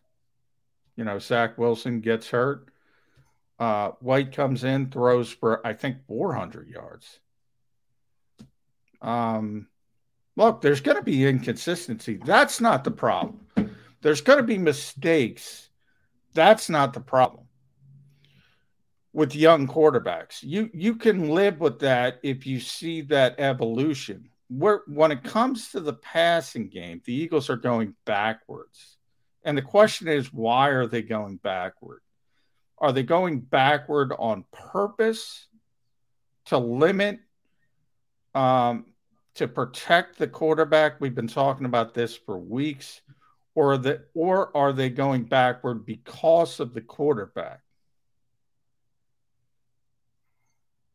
You 0.97 1.04
know, 1.04 1.18
Zach 1.18 1.56
Wilson 1.56 2.00
gets 2.00 2.28
hurt. 2.28 2.68
Uh, 3.59 3.92
White 4.00 4.32
comes 4.32 4.64
in, 4.64 4.90
throws 4.90 5.30
for 5.30 5.66
I 5.66 5.75
think 5.75 6.06
400 6.06 6.68
yards. 6.68 7.20
Um, 9.02 9.68
look, 10.37 10.61
there's 10.61 10.80
going 10.80 10.97
to 10.97 11.02
be 11.02 11.26
inconsistency. 11.26 12.18
That's 12.25 12.61
not 12.61 12.85
the 12.85 12.90
problem. 12.90 13.47
There's 14.02 14.20
going 14.23 14.38
to 14.38 14.44
be 14.44 14.59
mistakes. 14.59 15.68
That's 16.32 16.70
not 16.70 16.92
the 16.92 17.00
problem 17.00 17.44
with 19.12 19.35
young 19.35 19.66
quarterbacks. 19.66 20.42
You 20.42 20.70
you 20.73 20.97
can 20.97 21.30
live 21.30 21.61
with 21.61 21.80
that 21.80 22.20
if 22.23 22.47
you 22.47 22.61
see 22.61 23.02
that 23.02 23.38
evolution 23.38 24.30
where 24.50 24.83
when 24.88 25.12
it 25.12 25.23
comes 25.23 25.71
to 25.71 25.80
the 25.80 25.92
passing 25.92 26.69
game, 26.69 27.00
the 27.04 27.14
Eagles 27.14 27.49
are 27.49 27.57
going 27.57 27.95
backwards. 28.04 28.99
And 29.45 29.57
the 29.57 29.62
question 29.62 30.09
is, 30.09 30.33
why 30.33 30.69
are 30.71 30.87
they 30.87 31.02
going 31.02 31.37
backward? 31.37 32.00
Are 32.76 32.92
they 32.92 33.04
going 33.04 33.40
backward 33.40 34.12
on 34.19 34.45
purpose 34.52 35.47
to 36.47 36.59
limit, 36.59 37.21
um, 38.35 38.87
to 39.37 39.47
protect 39.47 40.19
the 40.19 40.26
quarterback? 40.26 41.00
We've 41.00 41.14
been 41.14 41.28
talking 41.28 41.66
about 41.66 41.95
this 41.95 42.16
for 42.16 42.38
weeks. 42.38 43.00
Or, 43.54 43.76
the, 43.76 44.04
or 44.14 44.57
are 44.57 44.73
they 44.73 44.90
going 44.90 45.25
backward 45.25 45.85
because 45.87 46.61
of 46.61 46.73
the 46.75 46.80
quarterback? 46.80 47.61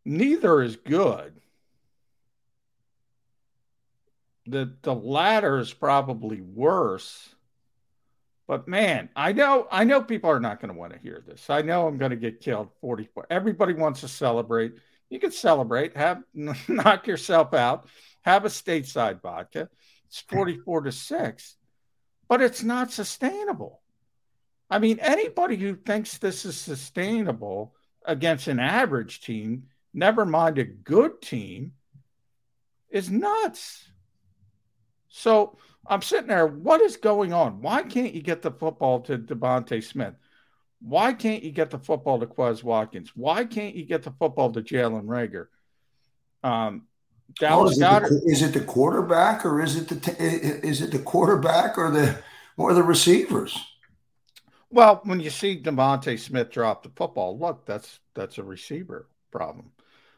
Neither 0.04 0.62
is 0.62 0.76
good 0.76 1.42
the 4.48 4.76
the 4.82 4.94
latter 4.94 5.58
is 5.58 5.74
probably 5.74 6.42
worse. 6.42 7.34
But 8.48 8.68
man, 8.68 9.10
I 9.16 9.34
know 9.34 9.68
I 9.72 9.84
know 9.84 10.04
people 10.04 10.30
are 10.30 10.40
not 10.40 10.62
going 10.62 10.74
to 10.74 10.80
want 10.80 10.94
to 10.94 11.00
hear 11.00 11.24
this. 11.26 11.50
I 11.50 11.62
know 11.62 11.88
I'm 11.88 11.98
going 11.98 12.12
to 12.12 12.18
get 12.18 12.42
killed 12.42 12.70
44. 12.82 13.28
Everybody 13.30 13.74
wants 13.74 14.02
to 14.02 14.08
celebrate. 14.08 14.74
You 15.10 15.20
can 15.20 15.32
celebrate, 15.32 15.98
have 15.98 16.24
knock 16.34 17.08
yourself 17.08 17.54
out, 17.54 17.88
have 18.22 18.46
a 18.46 18.50
stateside 18.50 19.22
vodka. 19.22 19.70
It's 20.08 20.20
44 20.30 20.82
to 20.82 20.92
6. 20.92 21.56
But 22.28 22.42
it's 22.42 22.64
not 22.64 22.92
sustainable. 22.92 23.82
I 24.70 24.80
mean, 24.80 25.00
anybody 25.00 25.58
who 25.58 25.76
thinks 25.76 26.18
this 26.18 26.44
is 26.44 26.58
sustainable 26.58 27.76
against 28.04 28.48
an 28.48 28.60
average 28.60 29.22
team, 29.22 29.66
never 29.94 30.26
mind 30.26 30.58
a 30.58 30.64
good 30.64 31.22
team, 31.22 31.74
is 32.90 33.12
nuts. 33.12 33.88
So 35.16 35.58
I'm 35.88 36.02
sitting 36.02 36.28
there. 36.28 36.46
What 36.46 36.82
is 36.82 36.98
going 36.98 37.32
on? 37.32 37.62
Why 37.62 37.84
can't 37.84 38.14
you 38.14 38.22
get 38.22 38.42
the 38.42 38.52
football 38.52 39.00
to 39.02 39.18
DeVonta 39.18 39.82
Smith? 39.82 40.14
Why 40.82 41.14
can't 41.14 41.42
you 41.42 41.52
get 41.52 41.70
the 41.70 41.80
football 41.80 42.20
to 42.20 42.28
Quez 42.28 42.64
Watkins? 42.64 43.14
Why 43.16 43.46
can't 43.46 43.76
you 43.76 43.86
get 43.86 44.04
the 44.04 44.12
football 44.12 44.52
to 44.52 44.62
Jalen 44.62 45.06
Reagor? 45.06 45.48
Um, 46.44 46.88
Dallas 47.40 47.78
is, 47.78 47.82
it 47.82 47.82
the, 47.82 48.22
is 48.26 48.42
it 48.42 48.54
the 48.54 48.66
quarterback 48.66 49.46
or 49.46 49.62
is 49.62 49.78
it 49.78 49.88
the 49.88 49.96
t- 49.96 50.22
is 50.22 50.82
it 50.82 50.92
the 50.92 51.00
quarterback 51.00 51.78
or 51.78 51.92
the 51.92 52.22
or 52.58 52.74
the 52.74 52.84
receivers? 52.84 53.58
Well, 54.70 55.00
when 55.06 55.22
you 55.22 55.30
see 55.30 55.62
DeVonta 55.62 56.20
Smith 56.20 56.52
drop 56.52 56.84
the 56.84 56.92
football, 56.94 57.40
look, 57.40 57.66
that's 57.66 58.00
that's 58.16 58.38
a 58.38 58.44
receiver 58.44 59.08
problem. 59.32 59.72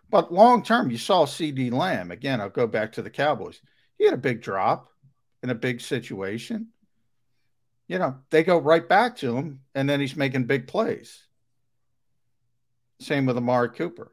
But 0.10 0.34
long 0.34 0.64
term, 0.64 0.90
you 0.90 0.98
saw 0.98 1.26
CeeDee 1.26 1.72
Lamb 1.72 2.10
again. 2.10 2.42
I'll 2.42 2.50
go 2.50 2.66
back 2.66 2.94
to 2.94 3.04
the 3.04 3.12
Cowboys 3.12 3.62
he 3.98 4.06
had 4.06 4.14
a 4.14 4.18
big 4.18 4.42
drop 4.42 4.90
in 5.44 5.50
a 5.50 5.56
big 5.56 5.82
situation. 5.82 6.68
You 7.88 8.00
know, 8.00 8.18
they 8.30 8.44
go 8.44 8.58
right 8.58 8.88
back 8.88 9.18
to 9.18 9.36
him, 9.36 9.62
and 9.74 9.90
then 9.90 10.00
he's 10.00 10.16
making 10.16 10.46
big 10.46 10.68
plays. 10.68 11.24
Same 13.00 13.26
with 13.26 13.38
Amari 13.38 13.70
Cooper. 13.70 14.12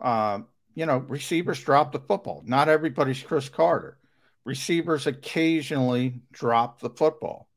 Uh, 0.00 0.40
you 0.74 0.86
know, 0.86 0.98
receivers 0.98 1.62
drop 1.62 1.92
the 1.92 1.98
football. 1.98 2.42
Not 2.46 2.68
everybody's 2.68 3.22
Cris 3.22 3.48
Carter. 3.48 3.98
Receivers 4.44 5.06
occasionally 5.06 6.20
drop 6.32 6.80
the 6.80 6.90
football. 6.90 7.48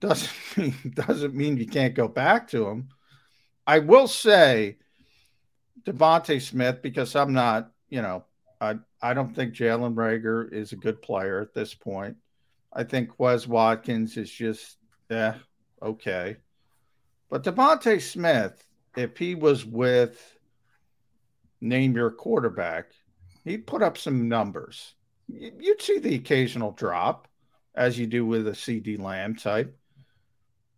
Doesn't 0.00 0.30
mean 0.56 0.74
doesn't 0.94 1.34
mean 1.34 1.56
you 1.56 1.66
can't 1.66 1.94
go 1.94 2.08
back 2.08 2.48
to 2.48 2.66
him. 2.68 2.88
I 3.66 3.80
will 3.80 4.08
say 4.08 4.78
DeVonta 5.84 6.40
Smith 6.40 6.82
because 6.82 7.14
I'm 7.16 7.32
not, 7.32 7.70
you 7.88 8.02
know, 8.02 8.24
I 8.60 8.76
I 9.00 9.14
don't 9.14 9.34
think 9.34 9.54
Jalen 9.54 9.94
Reagor 9.94 10.52
is 10.52 10.72
a 10.72 10.76
good 10.76 11.00
player 11.02 11.40
at 11.40 11.54
this 11.54 11.74
point. 11.74 12.16
I 12.72 12.84
think 12.84 13.10
Quez 13.10 13.46
Watkins 13.46 14.16
is 14.16 14.30
just 14.30 14.78
eh, 15.10 15.34
okay. 15.82 16.36
But 17.30 17.44
DeVonta 17.44 18.00
Smith, 18.00 18.64
if 18.96 19.16
he 19.16 19.34
was 19.34 19.64
with 19.64 20.38
name 21.60 21.94
your 21.94 22.10
quarterback, 22.10 22.92
he'd 23.44 23.66
put 23.66 23.82
up 23.82 23.98
some 23.98 24.28
numbers. 24.28 24.94
You'd 25.28 25.82
see 25.82 25.98
the 25.98 26.14
occasional 26.14 26.72
drop, 26.72 27.28
as 27.74 27.98
you 27.98 28.06
do 28.06 28.24
with 28.24 28.48
a 28.48 28.52
CeeDee 28.52 28.98
Lamb 28.98 29.36
type, 29.36 29.76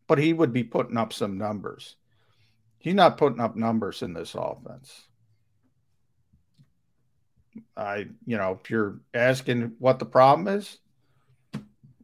but 0.07 0.19
he 0.19 0.33
would 0.33 0.53
be 0.53 0.65
putting 0.65 0.97
up 0.97 1.13
some 1.13 1.39
numbers. 1.39 1.97
He's 2.79 2.95
not 2.95 3.19
putting 3.19 3.41
up 3.41 3.57
numbers 3.57 4.03
in 4.03 4.13
this 4.13 4.35
offense. 4.35 5.07
I, 7.77 8.09
you 8.27 8.37
know, 8.37 8.59
if 8.63 8.71
you're 8.71 9.01
asking 9.15 9.73
what 9.79 9.99
the 9.99 10.07
problem 10.07 10.49
is, 10.49 10.79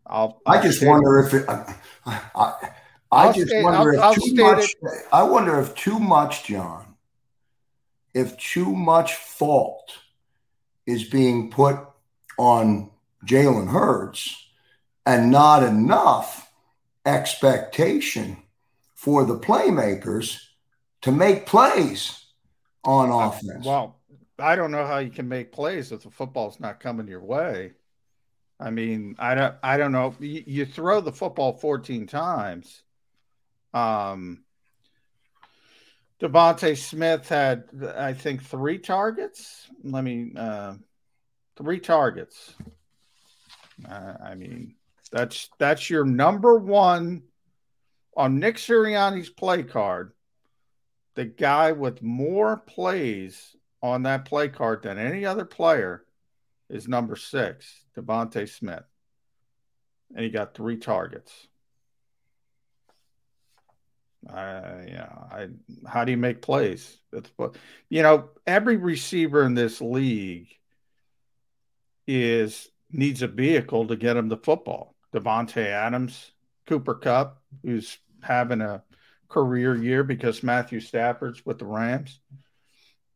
I'll. 0.07 0.41
I 0.47 0.63
just 0.63 0.85
wonder 0.85 1.19
it. 1.19 1.27
if 1.27 1.35
it. 1.35 1.49
I, 1.49 1.75
I, 2.35 2.71
I 3.13 3.33
just 3.33 3.53
wonder 3.55 4.01
I'll, 4.01 4.13
if 4.13 4.23
too 4.23 4.35
much. 4.35 4.75
It. 4.83 5.07
I 5.13 5.23
wonder 5.23 5.61
if 5.61 5.75
too 5.75 5.99
much, 5.99 6.45
John. 6.45 6.95
If 8.15 8.37
too 8.39 8.75
much 8.75 9.15
fault 9.15 9.99
is 10.87 11.05
being 11.05 11.51
put 11.51 11.79
on 12.39 12.91
Jalen 13.27 13.71
Hurts, 13.71 14.47
and 15.05 15.31
not 15.31 15.63
enough 15.63 16.51
expectation 17.05 18.39
for 18.95 19.25
the 19.25 19.39
playmakers 19.39 20.41
to 21.03 21.13
make 21.13 21.47
plays 21.47 22.25
on 22.85 23.11
uh, 23.11 23.29
offense. 23.29 23.65
Well, 23.65 23.97
I 24.39 24.57
don't 24.57 24.71
know 24.71 24.87
how 24.87 24.99
you 24.99 25.11
can 25.11 25.29
make 25.29 25.53
plays 25.53 25.93
if 25.93 26.03
the 26.03 26.11
football's 26.11 26.61
not 26.61 26.81
coming 26.81 27.09
your 27.09 27.23
way. 27.23 27.73
I 28.59 28.71
mean, 28.71 29.17
I 29.19 29.35
don't, 29.35 29.55
I 29.63 29.77
don't 29.77 29.93
know. 29.93 30.15
You, 30.21 30.43
you 30.47 30.67
throw 30.67 31.01
the 31.01 31.13
football 31.13 31.55
14 31.55 32.07
times. 32.07 32.83
Um, 33.75 34.45
DeVonta 36.21 36.77
Smith 36.77 37.29
had, 37.29 37.65
I 37.97 38.15
think, 38.15 38.43
three 38.43 38.79
targets. 38.79 39.69
Let 39.83 40.05
me, 40.05 40.33
uh, 40.37 40.75
three 41.57 41.81
targets. 41.81 42.55
Uh, 43.89 44.15
I 44.25 44.35
mean, 44.35 44.75
that's 45.13 45.51
that's 45.59 45.91
your 45.91 46.05
number 46.05 46.59
one 46.59 47.23
on 48.17 48.39
Nick 48.41 48.57
Sirianni's 48.57 49.29
play 49.29 49.63
card. 49.63 50.13
The 51.15 51.27
guy 51.27 51.73
with 51.73 52.03
more 52.03 52.57
plays 52.57 53.55
on 53.87 54.03
that 54.03 54.25
play 54.25 54.49
card 54.49 54.83
than 54.83 54.99
any 54.99 55.25
other 55.25 55.45
player 55.45 56.05
is 56.69 56.89
number 56.89 57.17
six, 57.17 57.85
DeVonta 57.97 58.49
Smith. 58.49 58.85
And 60.15 60.25
he 60.25 60.31
got 60.31 60.55
three 60.55 60.77
targets. 60.77 61.33
I, 64.29 64.87
yeah, 64.89 65.13
I, 65.31 65.49
how 65.87 66.05
do 66.05 66.11
you 66.11 66.17
make 66.17 66.43
plays? 66.43 66.99
That's 67.13 67.31
you 67.89 68.03
know, 68.03 68.31
every 68.47 68.77
receiver 68.77 69.45
in 69.45 69.55
this 69.55 69.81
league 69.81 70.49
is 72.07 72.69
needs 72.91 73.23
a 73.23 73.29
vehicle 73.29 73.87
to 73.87 73.97
get 73.97 74.17
him 74.17 74.29
the 74.29 74.37
football. 74.37 74.95
Davante 75.15 75.65
Adams, 75.65 76.33
Cooper 76.67 76.95
Kupp, 76.95 77.43
who's 77.63 77.99
having 78.23 78.61
a 78.61 78.83
career 79.29 79.77
year 79.77 80.05
because 80.05 80.43
Matthew 80.43 80.81
Stafford's 80.81 81.45
with 81.45 81.59
the 81.59 81.65
Rams. 81.65 82.21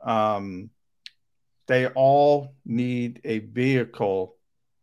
Um, 0.02 0.70
they 1.66 1.86
all 1.86 2.54
need 2.64 3.20
a 3.24 3.38
vehicle 3.38 4.36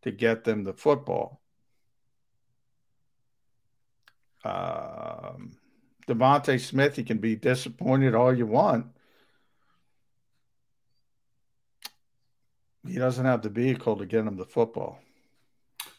to 0.03 0.11
get 0.11 0.43
them 0.43 0.63
the 0.63 0.73
football. 0.73 1.41
Um, 4.43 5.57
DeVonta 6.07 6.59
Smith, 6.59 6.97
you 6.97 7.03
can 7.03 7.17
be 7.17 7.35
disappointed 7.35 8.15
all 8.15 8.33
you 8.33 8.45
want. 8.45 8.87
He 12.87 12.97
doesn't 12.97 13.25
have 13.25 13.41
the 13.41 13.49
vehicle 13.49 13.97
to 13.97 14.05
get 14.05 14.25
him 14.25 14.37
the 14.37 14.45
football. 14.45 14.99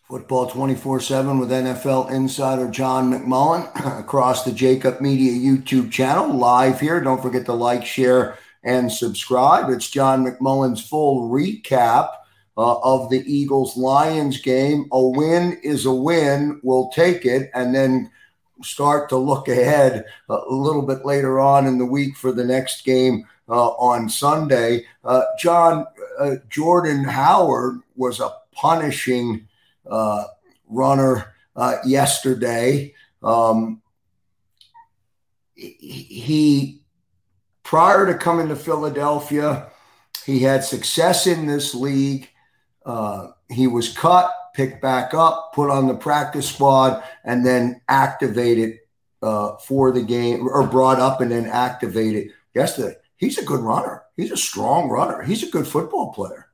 Football 0.08 0.46
24 0.46 1.00
7 1.00 1.38
with 1.38 1.50
NFL 1.50 2.10
insider 2.10 2.70
John 2.70 3.12
McMullen 3.12 4.00
across 4.00 4.42
the 4.42 4.52
Jakib 4.52 5.02
Media 5.02 5.32
YouTube 5.32 5.92
channel, 5.92 6.34
live 6.34 6.80
here. 6.80 6.98
Don't 7.02 7.20
forget 7.20 7.44
to 7.44 7.52
like, 7.52 7.84
share, 7.84 8.38
and 8.64 8.90
subscribe. 8.90 9.70
It's 9.70 9.90
John 9.90 10.24
McMullen's 10.24 10.86
full 10.86 11.30
recap 11.30 12.10
uh, 12.56 12.78
of 12.80 13.10
the 13.10 13.22
Eagles 13.26 13.76
Lions 13.76 14.40
game. 14.40 14.86
A 14.92 15.02
win 15.02 15.58
is 15.62 15.86
a 15.86 15.94
win. 15.94 16.60
We'll 16.62 16.88
take 16.88 17.24
it. 17.24 17.50
And 17.54 17.74
then 17.74 18.10
start 18.62 19.08
to 19.08 19.16
look 19.16 19.48
ahead 19.48 20.04
a 20.28 20.40
little 20.48 20.82
bit 20.82 21.04
later 21.04 21.38
on 21.40 21.66
in 21.66 21.78
the 21.78 21.86
week 21.86 22.16
for 22.16 22.32
the 22.32 22.44
next 22.44 22.84
game 22.84 23.24
uh, 23.48 23.68
on 23.68 24.08
Sunday. 24.08 24.84
Uh, 25.04 25.22
John, 25.38 25.86
uh, 26.18 26.36
Jordan 26.48 27.04
Howard 27.04 27.80
was 27.96 28.20
a 28.20 28.32
punishing 28.52 29.46
uh, 29.88 30.24
runner 30.68 31.34
uh, 31.56 31.76
yesterday. 31.84 32.94
Um, 33.22 33.82
he, 35.54 36.82
prior 37.68 38.06
to 38.06 38.14
coming 38.14 38.48
to 38.48 38.56
Philadelphia, 38.56 39.66
he 40.24 40.40
had 40.40 40.64
success 40.64 41.26
in 41.26 41.46
this 41.46 41.74
league. 41.74 42.30
Uh, 42.86 43.28
he 43.50 43.66
was 43.66 43.92
cut, 43.92 44.32
picked 44.54 44.80
back 44.80 45.12
up, 45.12 45.52
put 45.52 45.68
on 45.68 45.86
the 45.86 45.94
practice 45.94 46.48
squad, 46.48 47.04
and 47.24 47.44
then 47.44 47.78
activated 47.86 48.78
uh, 49.20 49.54
for 49.58 49.92
the 49.92 50.00
game, 50.00 50.48
or 50.48 50.66
brought 50.66 50.98
up 50.98 51.20
and 51.20 51.30
then 51.30 51.44
activated 51.44 52.32
yesterday. 52.54 52.96
He's 53.18 53.36
a 53.36 53.44
good 53.44 53.60
runner. 53.60 54.02
He's 54.16 54.32
a 54.32 54.36
strong 54.38 54.88
runner. 54.88 55.20
He's 55.22 55.42
a 55.42 55.50
good 55.50 55.66
football 55.66 56.14
player. 56.14 56.46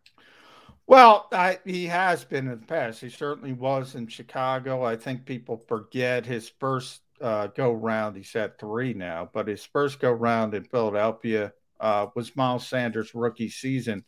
Well, 0.88 1.28
I, 1.30 1.60
he 1.64 1.86
has 1.86 2.24
been 2.24 2.48
in 2.48 2.58
the 2.58 2.66
past. 2.66 3.00
He 3.00 3.08
certainly 3.08 3.52
was 3.52 3.94
in 3.94 4.08
Chicago. 4.08 4.82
I 4.82 4.96
think 4.96 5.26
people 5.26 5.58
forget 5.58 6.26
his 6.26 6.48
first 6.58 7.03
uh, 7.20 7.48
go 7.48 7.72
round. 7.72 8.16
He's 8.16 8.34
at 8.36 8.58
three 8.58 8.94
now, 8.94 9.28
but 9.32 9.48
his 9.48 9.64
first 9.64 10.00
go 10.00 10.12
round 10.12 10.54
in 10.54 10.64
Philadelphia 10.64 11.52
uh, 11.80 12.06
was 12.14 12.36
Miles 12.36 12.66
Sanders' 12.66 13.14
rookie 13.14 13.48
season. 13.48 14.04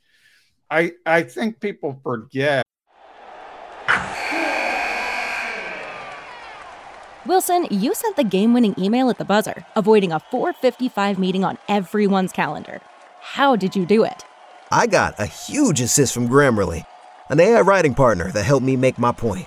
I 0.71 0.92
I 1.05 1.23
think 1.23 1.61
people 1.61 2.01
forget. 2.03 2.62
Wilson, 7.27 7.66
you 7.71 7.92
sent 7.92 8.14
the 8.14 8.23
game-winning 8.23 8.77
email 8.79 9.11
at 9.11 9.19
the 9.19 9.25
buzzer, 9.25 9.66
avoiding 9.75 10.12
a 10.12 10.21
4:55 10.21 11.19
meeting 11.19 11.45
on 11.45 11.59
everyone's 11.69 12.33
calendar. 12.33 12.81
How 13.21 13.57
did 13.57 13.75
you 13.75 13.85
do 13.85 14.05
it? 14.05 14.25
I 14.71 14.87
got 14.87 15.19
a 15.19 15.27
huge 15.27 15.81
assist 15.81 16.14
from 16.14 16.29
Grammarly, 16.29 16.85
an 17.29 17.40
AI 17.40 17.61
writing 17.61 17.95
partner 17.95 18.31
that 18.33 18.45
helped 18.45 18.64
me 18.64 18.77
make 18.77 18.99
my 18.99 19.12
point. 19.12 19.47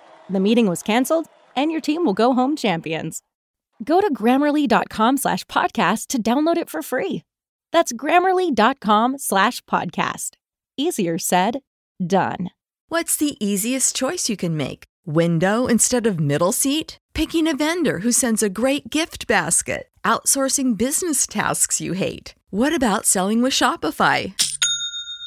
The 0.31 0.39
meeting 0.39 0.69
was 0.69 0.81
canceled, 0.81 1.27
and 1.57 1.71
your 1.71 1.81
team 1.81 2.05
will 2.05 2.13
go 2.13 2.33
home 2.33 2.55
champions. 2.55 3.21
Go 3.83 3.99
to 3.99 4.13
grammarly.com 4.13 5.17
slash 5.17 5.43
podcast 5.45 6.07
to 6.07 6.21
download 6.21 6.55
it 6.55 6.69
for 6.69 6.81
free. 6.81 7.23
That's 7.73 7.91
grammarly.com 7.91 9.17
slash 9.17 9.61
podcast. 9.61 10.31
Easier 10.77 11.17
said, 11.17 11.59
done. 12.05 12.51
What's 12.87 13.17
the 13.17 13.35
easiest 13.45 13.93
choice 13.93 14.29
you 14.29 14.37
can 14.37 14.55
make? 14.55 14.85
Window 15.05 15.67
instead 15.67 16.07
of 16.07 16.19
middle 16.19 16.53
seat? 16.53 16.97
Picking 17.13 17.45
a 17.47 17.55
vendor 17.55 17.99
who 17.99 18.13
sends 18.13 18.41
a 18.41 18.49
great 18.49 18.89
gift 18.89 19.27
basket? 19.27 19.89
Outsourcing 20.05 20.77
business 20.77 21.27
tasks 21.27 21.81
you 21.81 21.91
hate? 21.93 22.35
What 22.51 22.73
about 22.73 23.05
selling 23.05 23.41
with 23.41 23.53
Shopify? 23.53 24.33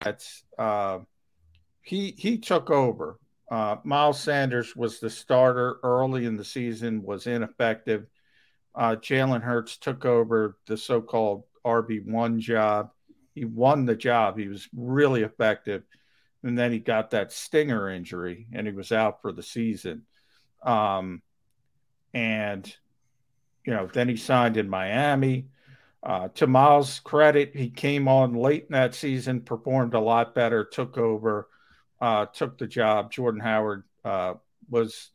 That's, 0.00 0.44
uh, 0.58 1.00
he, 1.82 2.14
he 2.16 2.38
took 2.38 2.70
over. 2.70 3.18
Uh, 3.50 3.76
Miles 3.84 4.20
Sanders 4.20 4.74
was 4.74 4.98
the 4.98 5.10
starter 5.10 5.78
early 5.82 6.24
in 6.24 6.36
the 6.36 6.44
season, 6.44 7.02
was 7.02 7.26
ineffective. 7.26 8.06
Uh, 8.74 8.96
Jalen 8.96 9.42
Hurts 9.42 9.76
took 9.76 10.04
over 10.04 10.58
the 10.66 10.76
so 10.76 11.00
called 11.00 11.44
RB1 11.64 12.38
job 12.38 12.90
he 13.36 13.44
won 13.44 13.84
the 13.84 13.94
job. 13.94 14.38
He 14.38 14.48
was 14.48 14.66
really 14.74 15.22
effective. 15.22 15.82
And 16.42 16.58
then 16.58 16.72
he 16.72 16.78
got 16.78 17.10
that 17.10 17.32
stinger 17.32 17.90
injury 17.90 18.46
and 18.52 18.66
he 18.66 18.72
was 18.72 18.90
out 18.90 19.20
for 19.20 19.30
the 19.30 19.42
season. 19.42 20.06
Um, 20.62 21.20
and, 22.14 22.74
you 23.66 23.74
know, 23.74 23.88
then 23.92 24.08
he 24.08 24.16
signed 24.16 24.56
in 24.56 24.70
Miami. 24.70 25.48
Uh, 26.06 26.28
to 26.28 26.46
Miles' 26.46 27.00
credit, 27.00 27.56
he 27.56 27.68
came 27.68 28.06
on 28.06 28.32
late 28.32 28.66
in 28.68 28.74
that 28.74 28.94
season, 28.94 29.40
performed 29.40 29.92
a 29.92 29.98
lot 29.98 30.36
better, 30.36 30.64
took 30.64 30.96
over, 30.96 31.48
uh, 32.00 32.26
took 32.26 32.58
the 32.58 32.66
job. 32.68 33.10
Jordan 33.10 33.40
Howard 33.40 33.82
uh, 34.04 34.34
was 34.70 35.10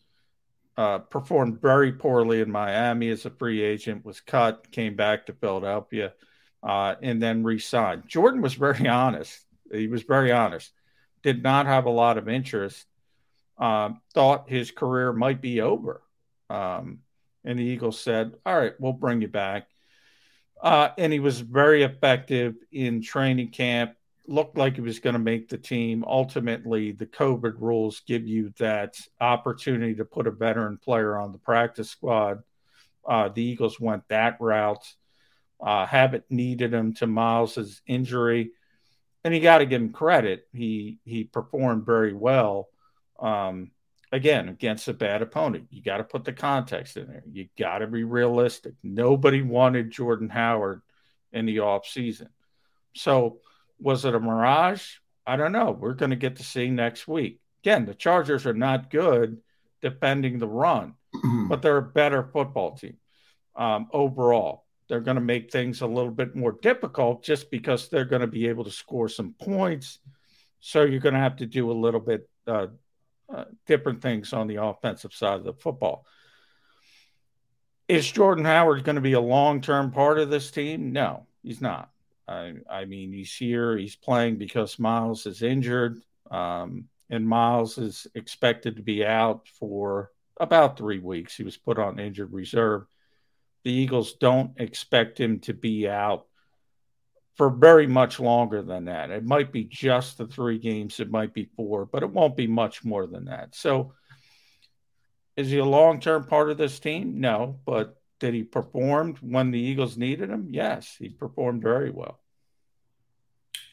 uh, 0.76 1.00
performed 1.00 1.62
very 1.62 1.94
poorly 1.94 2.42
in 2.42 2.52
Miami 2.52 3.08
as 3.08 3.26
a 3.26 3.30
free 3.30 3.62
agent, 3.62 4.04
was 4.04 4.20
cut, 4.20 4.70
came 4.70 4.98
back 4.98 5.28
to 5.28 5.34
Philadelphia 5.34 6.12
uh, 6.62 6.96
and 7.02 7.24
then 7.24 7.46
re-signed. 7.46 8.04
Jordan 8.08 8.42
was 8.42 8.56
very 8.56 8.88
honest. 8.90 9.40
He 9.72 9.88
was 9.88 10.04
very 10.04 10.34
honest. 10.34 10.74
Did 11.24 11.42
not 11.42 11.68
have 11.68 11.86
a 11.86 11.90
lot 11.90 12.18
of 12.18 12.28
interest. 12.28 12.86
Um, 13.58 14.02
thought 14.14 14.50
his 14.50 14.72
career 14.72 15.14
might 15.14 15.40
be 15.40 15.62
over. 15.62 16.02
Um, 16.50 17.00
and 17.46 17.58
the 17.58 17.64
Eagles 17.64 17.98
said, 17.98 18.34
"All 18.46 18.58
right, 18.58 18.74
we'll 18.78 18.92
bring 18.92 19.22
you 19.22 19.30
back." 19.30 19.68
Uh, 20.62 20.90
and 20.98 21.12
he 21.12 21.20
was 21.20 21.40
very 21.40 21.84
effective 21.84 22.56
in 22.72 23.02
training 23.02 23.50
camp. 23.50 23.96
Looked 24.28 24.58
like 24.58 24.76
he 24.76 24.82
was 24.82 25.00
going 25.00 25.14
to 25.14 25.20
make 25.20 25.50
the 25.50 25.58
team. 25.58 26.06
Ultimately, 26.08 26.92
the 26.92 27.08
COVID 27.08 27.56
rules 27.60 28.02
give 28.06 28.28
you 28.28 28.54
that 28.60 28.96
opportunity 29.20 29.96
to 29.96 30.06
put 30.06 30.28
a 30.28 30.32
veteran 30.32 30.78
player 30.78 31.18
on 31.18 31.32
the 31.32 31.40
practice 31.40 31.90
squad. 31.90 32.44
Uh, 33.04 33.30
the 33.30 33.44
Eagles 33.44 33.80
went 33.80 34.08
that 34.10 34.38
route 34.40 34.86
uh, 35.62 35.86
haven't 35.86 36.26
needed 36.30 36.74
him 36.74 36.94
to 36.96 37.08
Miles's 37.08 37.82
injury, 37.86 38.52
and 39.24 39.34
you 39.34 39.42
got 39.42 39.60
to 39.60 39.66
give 39.66 39.82
him 39.82 39.92
credit. 39.92 40.48
He 40.52 40.98
he 41.06 41.24
performed 41.24 41.86
very 41.86 42.14
well. 42.14 42.68
Um, 43.20 43.72
again, 44.12 44.50
against 44.50 44.88
a 44.88 44.94
bad 44.94 45.22
opponent, 45.22 45.68
you 45.70 45.82
got 45.82 45.98
to 45.98 46.04
put 46.04 46.24
the 46.24 46.34
context 46.34 46.98
in 46.98 47.08
there. 47.08 47.24
You 47.32 47.48
got 47.58 47.80
to 47.80 47.88
be 47.88 48.04
realistic. 48.04 48.74
Nobody 48.84 49.42
wanted 49.42 49.92
Jordan 49.92 50.30
Howard 50.30 50.82
in 51.32 51.46
the 51.46 51.60
off 51.60 51.88
season, 51.88 52.30
so 52.94 53.40
was 53.80 54.06
it 54.06 54.16
a 54.16 54.20
mirage? 54.20 54.98
I 55.26 55.38
don't 55.38 55.52
know. 55.52 55.72
We're 55.72 55.94
going 55.94 56.10
to 56.10 56.16
get 56.16 56.38
to 56.38 56.44
see 56.44 56.70
next 56.70 57.08
week. 57.08 57.40
Again, 57.64 57.86
the 57.86 57.94
Chargers 57.94 58.46
are 58.46 58.54
not 58.54 58.90
good 58.90 59.38
defending 59.82 60.40
the 60.40 60.48
run, 60.48 60.96
but 61.48 61.62
they're 61.62 61.78
a 61.78 61.82
better 61.82 62.24
football 62.24 62.76
team 62.76 62.98
um, 63.56 63.88
overall 63.92 64.66
they're 64.92 65.00
going 65.00 65.16
to 65.16 65.22
make 65.22 65.50
things 65.50 65.80
a 65.80 65.88
little 65.88 66.12
bit 66.12 66.36
more 66.36 66.58
difficult 66.62 67.24
just 67.24 67.50
because 67.50 67.88
they're 67.88 68.04
going 68.04 68.20
to 68.20 68.28
be 68.28 68.48
able 68.48 68.66
to 68.66 68.72
score 68.72 69.08
some 69.08 69.34
points. 69.42 70.00
So 70.60 70.84
you're 70.84 71.00
going 71.00 71.14
to 71.14 71.22
have 71.22 71.38
to 71.38 71.46
do 71.46 71.72
a 71.72 71.74
little 71.74 72.02
bit 72.02 72.28
uh, 72.46 72.68
uh, 73.34 73.46
different 73.66 74.02
things 74.02 74.34
on 74.34 74.48
the 74.48 74.64
offensive 74.64 75.14
side 75.14 75.40
of 75.40 75.44
the 75.44 75.54
football. 75.54 76.06
Is 77.88 78.10
Jordan 78.10 78.46
Howard 78.46 78.84
going 78.84 78.96
to 78.96 79.02
be 79.02 79.14
a 79.14 79.22
long 79.22 79.62
term 79.62 79.92
part 79.92 80.20
of 80.20 80.30
this 80.30 80.52
team? 80.52 80.92
No, 80.92 81.28
he's 81.44 81.62
not. 81.62 81.90
I, 82.28 82.54
I, 82.70 82.86
mean, 82.86 83.12
he's 83.12 83.34
here, 83.34 83.78
he's 83.78 83.96
playing 83.96 84.38
because 84.38 84.80
Miles 84.80 85.26
is 85.26 85.42
injured, 85.42 86.00
um, 86.30 86.86
and 87.10 87.28
Miles 87.28 87.78
is 87.78 88.08
expected 88.16 88.78
to 88.78 88.82
be 88.82 89.06
out 89.06 89.48
for 89.60 90.12
about 90.40 90.78
three 90.78 91.00
weeks. 91.00 91.36
He 91.36 91.44
was 91.44 91.58
put 91.58 91.78
on 91.78 92.00
injured 92.00 92.32
reserve 92.32 92.86
the 93.64 93.72
Eagles 93.72 94.14
don't 94.14 94.60
expect 94.60 95.20
him 95.20 95.40
to 95.42 95.54
be 95.54 95.88
out 95.88 96.26
for 97.36 97.50
very 97.50 97.88
much 97.88 98.20
longer 98.20 98.62
than 98.62 98.86
that. 98.86 99.10
It 99.10 99.26
might 99.26 99.52
be 99.52 99.64
just 99.64 100.18
the 100.18 100.28
three 100.28 100.58
games, 100.58 101.00
it 101.00 101.12
might 101.12 101.34
be 101.34 101.50
four, 101.56 101.86
but 101.86 102.04
it 102.04 102.10
won't 102.12 102.36
be 102.36 102.48
much 102.48 102.84
more 102.84 103.08
than 103.08 103.26
that. 103.26 103.56
So, 103.56 103.94
is 105.38 105.50
he 105.50 105.60
a 105.60 105.66
long 105.66 106.00
term 106.00 106.26
part 106.26 106.52
of 106.52 106.58
this 106.58 106.80
team? 106.80 107.20
No, 107.20 107.60
but 107.66 107.96
did 108.20 108.34
he 108.34 108.44
perform 108.44 109.16
when 109.22 109.52
the 109.52 109.60
Eagles 109.60 109.98
needed 109.98 110.30
him? 110.30 110.50
Yes, 110.52 110.96
he 111.00 111.10
performed 111.10 111.64
very 111.64 111.90
well. 111.90 112.20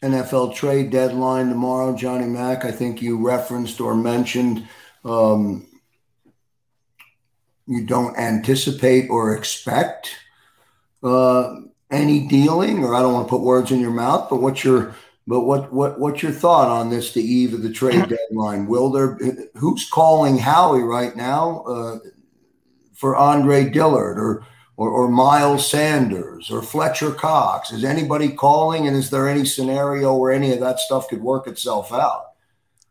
NFL 0.03 0.55
trade 0.55 0.91
deadline 0.91 1.49
tomorrow, 1.49 1.95
Johnny 1.95 2.27
Mack. 2.27 2.65
I 2.65 2.71
think 2.71 3.03
you 3.03 3.27
referenced 3.27 3.81
or 3.81 3.97
mentioned 3.97 4.69
um, 5.05 5.67
you 7.67 7.85
don't 7.85 8.17
anticipate 8.17 9.11
or 9.11 9.37
expect 9.37 10.15
uh, 11.03 11.57
any 11.91 12.27
dealing, 12.27 12.85
or 12.85 12.95
I 12.95 13.03
don't 13.03 13.15
want 13.15 13.27
to 13.27 13.31
put 13.31 13.41
words 13.41 13.71
in 13.71 13.81
your 13.81 13.91
mouth, 13.91 14.29
but 14.29 14.37
what's 14.37 14.65
your 14.65 14.95
but 15.27 15.43
what 15.43 15.73
what 15.73 16.01
what's 16.01 16.23
your 16.23 16.33
thought 16.33 16.69
on 16.69 16.91
this? 16.91 17.13
The 17.13 17.23
eve 17.23 17.55
of 17.55 17.63
the 17.63 17.73
trade 17.73 18.09
deadline. 18.31 18.67
Will 18.67 18.91
there? 18.91 19.19
Who's 19.55 19.89
calling 19.89 20.39
Howie 20.39 20.83
right 20.83 21.15
now 21.15 21.63
uh, 21.65 21.99
for 22.95 23.17
Andre 23.17 23.69
Dillard 23.69 24.19
or, 24.19 24.45
or 24.77 24.89
or 24.89 25.09
Miles 25.09 25.71
Sanders 25.71 26.51
or 26.51 26.63
Fletcher 26.63 27.13
Cox? 27.13 27.73
Is 27.73 27.85
anybody 27.85 28.31
calling? 28.31 28.87
And 28.87 28.97
is 28.97 29.11
there 29.11 29.29
any 29.29 29.45
scenario 29.45 30.17
where 30.17 30.33
any 30.33 30.53
of 30.53 30.61
that 30.61 30.79
stuff 30.79 31.09
could 31.09 31.23
work 31.23 31.47
itself 31.47 31.93
out? 31.93 32.28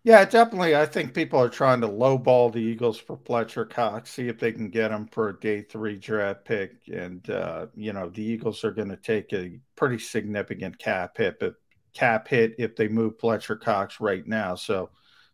Yeah, 0.08 0.24
definitely. 0.24 0.74
I 0.74 0.86
think 0.86 1.13
people 1.13 1.38
are 1.38 1.50
trying 1.50 1.82
to 1.82 1.89
lowball 1.89 2.54
the 2.54 2.62
Eagles 2.62 2.98
for 2.98 3.20
Fletcher 3.26 3.65
Cox, 3.65 4.12
see 4.12 4.30
if 4.30 4.39
they 4.39 4.54
can 4.54 4.70
get 4.70 4.89
him 4.89 5.06
for 5.12 5.28
a 5.28 5.38
day 5.38 5.63
three 5.63 5.98
draft 5.98 6.46
pick. 6.46 6.76
And 6.88 7.30
uh, 7.30 7.65
you 7.76 7.91
know, 7.91 8.08
the 8.08 8.24
Eagles 8.24 8.63
are 8.63 8.72
going 8.72 8.88
to 8.88 8.96
take 8.96 9.34
a 9.34 9.60
pretty 9.76 10.00
significant 10.00 10.80
cap 10.80 11.17
hit, 11.17 11.41
but 11.41 11.56
cap 11.93 12.26
hit 12.30 12.56
if 12.58 12.74
they 12.78 12.88
move 12.88 13.20
Fletcher 13.20 13.58
Cox 13.58 14.00
right 14.00 14.26
now. 14.26 14.56
So 14.56 14.91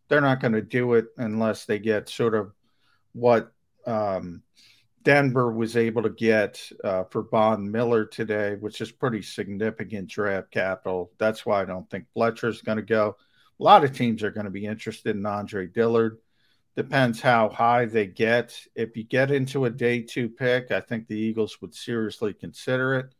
they're 0.07 0.21
not 0.21 0.41
going 0.41 0.53
to 0.53 0.61
do 0.63 0.93
it 0.95 1.05
unless 1.17 1.65
they 1.65 1.77
get 1.77 2.09
sort 2.09 2.33
of 2.33 2.51
what 3.11 3.51
um, 3.85 4.41
Denver 5.03 5.51
was 5.51 5.77
able 5.77 6.01
to 6.01 6.09
get 6.09 6.59
uh, 6.83 7.03
for 7.11 7.27
Von 7.29 7.69
Miller 7.69 8.05
today, 8.05 8.55
which 8.59 8.81
is 8.81 8.91
pretty 8.91 9.21
significant 9.21 10.09
draft 10.09 10.49
capital. 10.49 11.11
That's 11.19 11.45
why 11.45 11.61
I 11.61 11.65
don't 11.65 11.87
think 11.91 12.05
Fletcher's 12.15 12.63
going 12.63 12.77
to 12.77 12.81
go 12.81 13.17
a 13.59 13.63
lot 13.63 13.83
of 13.83 13.95
teams 13.95 14.23
are 14.23 14.31
going 14.31 14.45
to 14.45 14.51
be 14.51 14.65
interested 14.65 15.15
in 15.15 15.25
Andre 15.25 15.67
Dillard. 15.67 16.17
Depends 16.75 17.21
how 17.21 17.49
high 17.49 17.85
they 17.85 18.07
get. 18.07 18.59
If 18.75 18.97
you 18.97 19.03
get 19.03 19.29
into 19.29 19.65
a 19.65 19.69
day 19.69 20.01
two 20.01 20.27
pick, 20.29 20.71
I 20.71 20.81
think 20.81 21.07
the 21.07 21.17
Eagles 21.17 21.61
would 21.61 21.75
seriously 21.75 22.33
consider 22.33 22.95
it. 22.95 23.13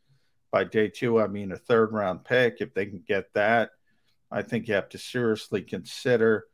By 0.52 0.64
day 0.64 0.90
two, 0.90 1.22
I 1.22 1.28
mean 1.28 1.52
a 1.52 1.58
third 1.58 1.94
round 1.94 2.24
pick. 2.26 2.58
If 2.60 2.74
they 2.74 2.88
can 2.88 3.04
get 3.08 3.34
that, 3.34 3.72
I 4.32 4.42
think 4.42 4.68
you 4.68 4.74
have 4.74 4.90
to 4.90 4.98
seriously 4.98 5.62
consider 5.62 6.46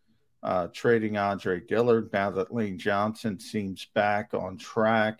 uh, 0.44 0.68
trading 0.74 1.18
Andre 1.18 1.62
Dillard 1.62 2.12
now 2.12 2.32
that 2.32 2.54
Lane 2.54 2.78
Johnson 2.78 3.40
seems 3.40 3.86
back 3.94 4.34
on 4.34 4.58
track. 4.58 5.20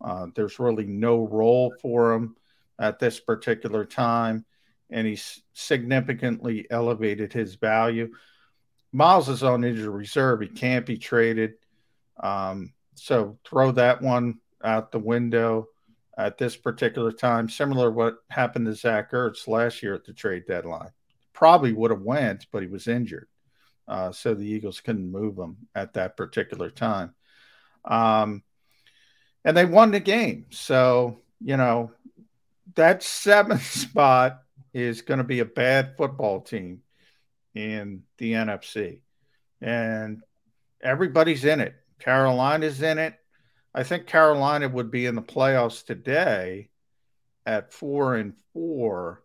Uh, 0.00 0.26
there's 0.34 0.58
really 0.58 0.84
no 0.84 1.26
role 1.26 1.74
for 1.80 2.12
him 2.12 2.36
at 2.78 2.98
this 2.98 3.20
particular 3.20 3.84
time 3.84 4.44
and 4.94 5.08
he's 5.08 5.42
significantly 5.54 6.68
elevated 6.70 7.32
his 7.32 7.56
value. 7.56 8.14
Miles 8.92 9.28
is 9.28 9.42
on 9.42 9.64
injured 9.64 9.88
reserve. 9.88 10.40
He 10.40 10.46
can't 10.46 10.86
be 10.86 10.96
traded. 10.96 11.54
Um, 12.22 12.72
so 12.94 13.36
throw 13.44 13.72
that 13.72 14.00
one 14.00 14.38
out 14.62 14.92
the 14.92 15.00
window 15.00 15.66
at 16.16 16.38
this 16.38 16.56
particular 16.56 17.10
time. 17.10 17.48
Similar 17.48 17.88
to 17.88 17.90
what 17.90 18.18
happened 18.30 18.66
to 18.66 18.74
Zach 18.74 19.10
Ertz 19.10 19.48
last 19.48 19.82
year 19.82 19.94
at 19.94 20.04
the 20.04 20.12
trade 20.12 20.44
deadline. 20.46 20.90
Probably 21.32 21.72
would 21.72 21.90
have 21.90 22.02
went, 22.02 22.46
but 22.52 22.62
he 22.62 22.68
was 22.68 22.86
injured. 22.86 23.26
Uh, 23.88 24.12
so 24.12 24.32
the 24.32 24.46
Eagles 24.46 24.80
couldn't 24.80 25.10
move 25.10 25.36
him 25.36 25.56
at 25.74 25.94
that 25.94 26.16
particular 26.16 26.70
time. 26.70 27.16
Um, 27.84 28.44
and 29.44 29.56
they 29.56 29.64
won 29.64 29.90
the 29.90 29.98
game. 29.98 30.46
So, 30.50 31.18
you 31.40 31.56
know, 31.56 31.90
that 32.76 33.02
seventh 33.02 33.66
spot 33.72 34.43
is 34.74 35.02
going 35.02 35.18
to 35.18 35.24
be 35.24 35.38
a 35.40 35.44
bad 35.44 35.96
football 35.96 36.40
team. 36.40 36.82
in 37.54 38.02
the 38.18 38.32
NFC. 38.32 39.00
And 39.60 40.22
everybody's 40.82 41.44
in 41.44 41.60
it. 41.60 41.74
Carolina's 42.00 42.82
in 42.82 42.98
it. 42.98 43.14
I 43.72 43.84
think 43.84 44.06
Carolina 44.06 44.68
would 44.68 44.90
be 44.90 45.06
in 45.06 45.14
the 45.14 45.22
playoffs 45.22 45.84
today 45.84 46.70
at 47.46 47.72
four 47.72 48.16
and 48.16 48.34
four. 48.52 49.22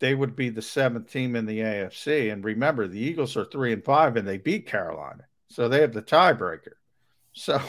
They 0.00 0.14
would 0.14 0.36
be 0.36 0.48
the 0.48 0.62
seventh 0.62 1.10
team 1.12 1.36
in 1.36 1.44
the 1.44 1.60
AFC. 1.60 2.32
And 2.32 2.44
remember, 2.44 2.88
the 2.88 3.00
Eagles 3.00 3.36
are 3.36 3.44
three 3.44 3.72
and 3.72 3.84
five 3.84 4.16
and 4.16 4.26
they 4.26 4.38
beat 4.38 4.66
Carolina. 4.66 5.24
So 5.50 5.68
they 5.68 5.82
have 5.82 5.92
the 5.92 6.02
tiebreaker. 6.02 6.72
So, 7.34 7.60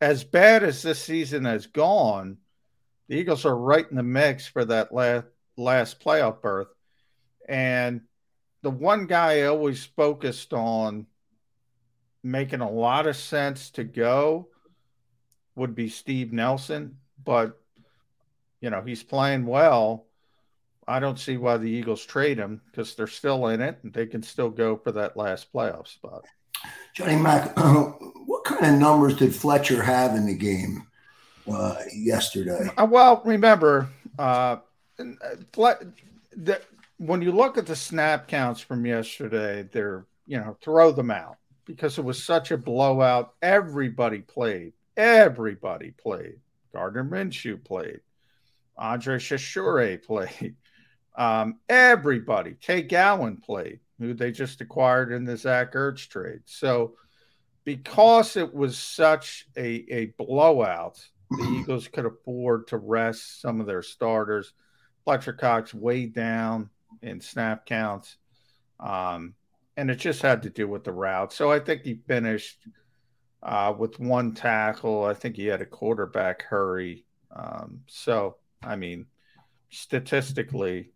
as 0.00 0.24
bad 0.24 0.64
as 0.64 0.82
this 0.82 0.98
season 0.98 1.44
has 1.44 1.68
gone, 1.68 2.38
the 3.08 3.16
Eagles 3.16 3.44
are 3.44 3.56
right 3.56 3.88
in 3.88 3.96
the 3.96 4.02
mix 4.02 4.48
for 4.48 4.64
that 4.64 4.92
last 4.92 5.26
last 5.56 6.00
playoff 6.00 6.40
berth. 6.40 6.68
And 7.48 8.02
the 8.62 8.70
one 8.70 9.06
guy 9.06 9.40
I 9.40 9.46
always 9.46 9.84
focused 9.84 10.52
on 10.52 11.06
making 12.22 12.60
a 12.60 12.70
lot 12.70 13.06
of 13.06 13.16
sense 13.16 13.70
to 13.72 13.84
go 13.84 14.48
would 15.54 15.74
be 15.74 15.88
Steve 15.88 16.32
Nelson, 16.32 16.96
but 17.22 17.60
you 18.60 18.70
know, 18.70 18.80
he's 18.80 19.02
playing 19.02 19.44
well. 19.44 20.06
I 20.88 20.98
don't 20.98 21.18
see 21.18 21.36
why 21.36 21.58
the 21.58 21.70
Eagles 21.70 22.04
trade 22.04 22.38
him 22.38 22.62
because 22.70 22.94
they're 22.94 23.06
still 23.06 23.48
in 23.48 23.60
it 23.60 23.78
and 23.82 23.92
they 23.92 24.06
can 24.06 24.22
still 24.22 24.50
go 24.50 24.76
for 24.76 24.92
that 24.92 25.16
last 25.16 25.52
playoff 25.52 25.86
spot. 25.86 26.24
Johnny 26.94 27.16
Mack, 27.16 27.52
uh, 27.56 27.84
what 28.26 28.44
kind 28.44 28.64
of 28.64 28.80
numbers 28.80 29.16
did 29.16 29.34
Fletcher 29.34 29.82
have 29.82 30.14
in 30.14 30.26
the 30.26 30.34
game 30.34 30.86
uh, 31.50 31.76
yesterday? 31.94 32.70
Uh, 32.78 32.86
well, 32.90 33.20
remember, 33.24 33.88
uh 34.18 34.56
the, 34.96 36.60
when 36.98 37.22
you 37.22 37.32
look 37.32 37.58
at 37.58 37.66
the 37.66 37.76
snap 37.76 38.28
counts 38.28 38.60
from 38.60 38.86
yesterday, 38.86 39.68
they're, 39.72 40.06
you 40.26 40.38
know, 40.38 40.56
throw 40.62 40.92
them 40.92 41.10
out 41.10 41.36
because 41.64 41.98
it 41.98 42.04
was 42.04 42.22
such 42.22 42.50
a 42.50 42.56
blowout. 42.58 43.34
Everybody 43.42 44.20
played. 44.20 44.72
Everybody 44.96 45.90
played. 45.90 46.40
Gardner 46.72 47.04
Minshew 47.04 47.62
played. 47.62 48.00
Andre 48.76 49.18
Chachere 49.18 49.98
played. 49.98 50.56
Um, 51.16 51.60
everybody. 51.68 52.54
Tay 52.60 52.82
Gowan 52.82 53.36
played, 53.36 53.78
who 54.00 54.14
they 54.14 54.32
just 54.32 54.60
acquired 54.60 55.12
in 55.12 55.24
the 55.24 55.36
Zach 55.36 55.74
Ertz 55.74 56.08
trade. 56.08 56.40
So, 56.46 56.94
because 57.62 58.36
it 58.36 58.52
was 58.52 58.76
such 58.76 59.46
a, 59.56 59.86
a 59.90 60.06
blowout, 60.18 60.98
the 61.30 61.60
Eagles 61.60 61.86
could 61.86 62.04
afford 62.04 62.66
to 62.68 62.78
rest 62.78 63.40
some 63.40 63.60
of 63.60 63.66
their 63.66 63.82
starters. 63.82 64.52
Fletcher 65.04 65.32
Cox 65.32 65.74
way 65.74 66.06
down 66.06 66.70
in 67.02 67.20
snap 67.20 67.66
counts. 67.66 68.16
Um, 68.80 69.34
and 69.76 69.90
it 69.90 69.96
just 69.96 70.22
had 70.22 70.42
to 70.42 70.50
do 70.50 70.68
with 70.68 70.84
the 70.84 70.92
route. 70.92 71.32
So 71.32 71.50
I 71.50 71.58
think 71.58 71.82
he 71.82 72.00
finished 72.06 72.66
uh, 73.42 73.74
with 73.76 73.98
one 73.98 74.32
tackle. 74.32 75.04
I 75.04 75.14
think 75.14 75.36
he 75.36 75.46
had 75.46 75.60
a 75.60 75.66
quarterback 75.66 76.42
hurry. 76.42 77.04
Um, 77.34 77.80
so, 77.86 78.36
I 78.62 78.76
mean, 78.76 79.06
statistically, 79.70 80.90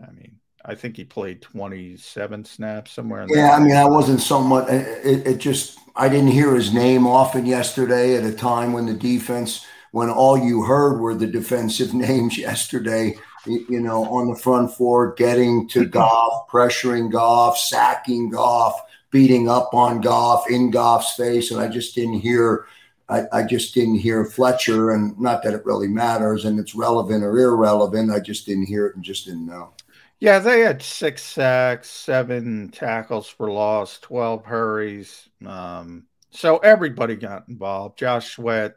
I 0.00 0.10
mean, 0.12 0.38
I 0.64 0.74
think 0.74 0.96
he 0.96 1.04
played 1.04 1.42
27 1.42 2.44
snaps 2.44 2.92
somewhere. 2.92 3.22
In 3.22 3.28
yeah, 3.28 3.50
I 3.52 3.60
mean, 3.60 3.76
I 3.76 3.84
wasn't 3.84 4.20
so 4.20 4.40
much. 4.40 4.68
It, 4.70 5.26
it 5.26 5.38
just, 5.38 5.78
I 5.94 6.08
didn't 6.08 6.28
hear 6.28 6.54
his 6.54 6.72
name 6.72 7.06
often 7.06 7.44
yesterday 7.44 8.16
at 8.16 8.24
a 8.24 8.32
time 8.32 8.72
when 8.72 8.86
the 8.86 8.94
defense, 8.94 9.66
when 9.94 10.10
all 10.10 10.36
you 10.36 10.62
heard 10.62 10.98
were 10.98 11.14
the 11.14 11.26
defensive 11.26 11.94
names 11.94 12.36
yesterday 12.36 13.16
you 13.46 13.80
know, 13.80 14.04
on 14.04 14.28
the 14.28 14.36
front 14.36 14.72
four, 14.72 15.14
getting 15.14 15.68
to 15.68 15.84
Goff, 15.84 16.48
pressuring 16.48 17.10
Goff, 17.10 17.58
sacking 17.58 18.30
Goff, 18.30 18.74
beating 19.10 19.48
up 19.48 19.74
on 19.74 20.00
Goff 20.00 20.50
in 20.50 20.70
Goff's 20.70 21.14
face. 21.14 21.50
And 21.50 21.60
I 21.60 21.68
just 21.68 21.94
didn't 21.94 22.20
hear, 22.20 22.66
I, 23.08 23.24
I, 23.32 23.42
just 23.42 23.74
didn't 23.74 23.96
hear 23.96 24.24
Fletcher. 24.24 24.92
And 24.92 25.18
not 25.20 25.42
that 25.42 25.54
it 25.54 25.64
really 25.64 25.88
matters 25.88 26.44
and 26.44 26.58
it's 26.58 26.74
relevant 26.74 27.22
or 27.22 27.38
irrelevant. 27.38 28.10
I 28.10 28.20
just 28.20 28.46
didn't 28.46 28.66
hear 28.66 28.86
it 28.86 28.96
and 28.96 29.04
just 29.04 29.26
didn't 29.26 29.46
know. 29.46 29.72
Yeah, 30.20 30.38
they 30.38 30.60
had 30.60 30.82
six 30.82 31.22
sacks, 31.22 31.90
seven 31.90 32.70
tackles 32.70 33.28
for 33.28 33.50
loss, 33.50 33.98
12 33.98 34.44
hurries. 34.44 35.28
Um, 35.44 36.06
so 36.30 36.58
everybody 36.58 37.14
got 37.14 37.48
involved. 37.48 37.98
Josh 37.98 38.34
Sweat, 38.34 38.76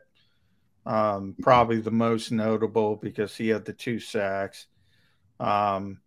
um, 0.88 1.36
probably 1.41 1.82
the 1.82 1.91
most 1.91 2.32
notable 2.32 2.95
because 2.95 3.36
he 3.36 3.50
had 3.50 3.65
the 3.65 3.73
two 3.73 4.00
sacks. 4.00 4.67
Um, 5.38 6.00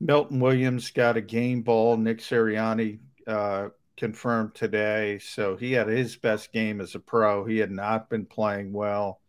Milton 0.00 0.40
Williams 0.40 0.90
got 0.90 1.16
a 1.16 1.20
game 1.20 1.62
ball. 1.62 1.96
Nick 1.96 2.18
Sirianni 2.18 2.98
uh, 3.28 3.68
confirmed 3.96 4.56
today. 4.56 5.20
So 5.20 5.56
he 5.56 5.72
had 5.72 5.86
his 5.86 6.16
best 6.16 6.52
game 6.52 6.80
as 6.80 6.96
a 6.96 6.98
pro. 6.98 7.44
He 7.44 7.58
had 7.58 7.70
not 7.70 8.10
been 8.10 8.26
playing 8.26 8.72
well. 8.72 9.20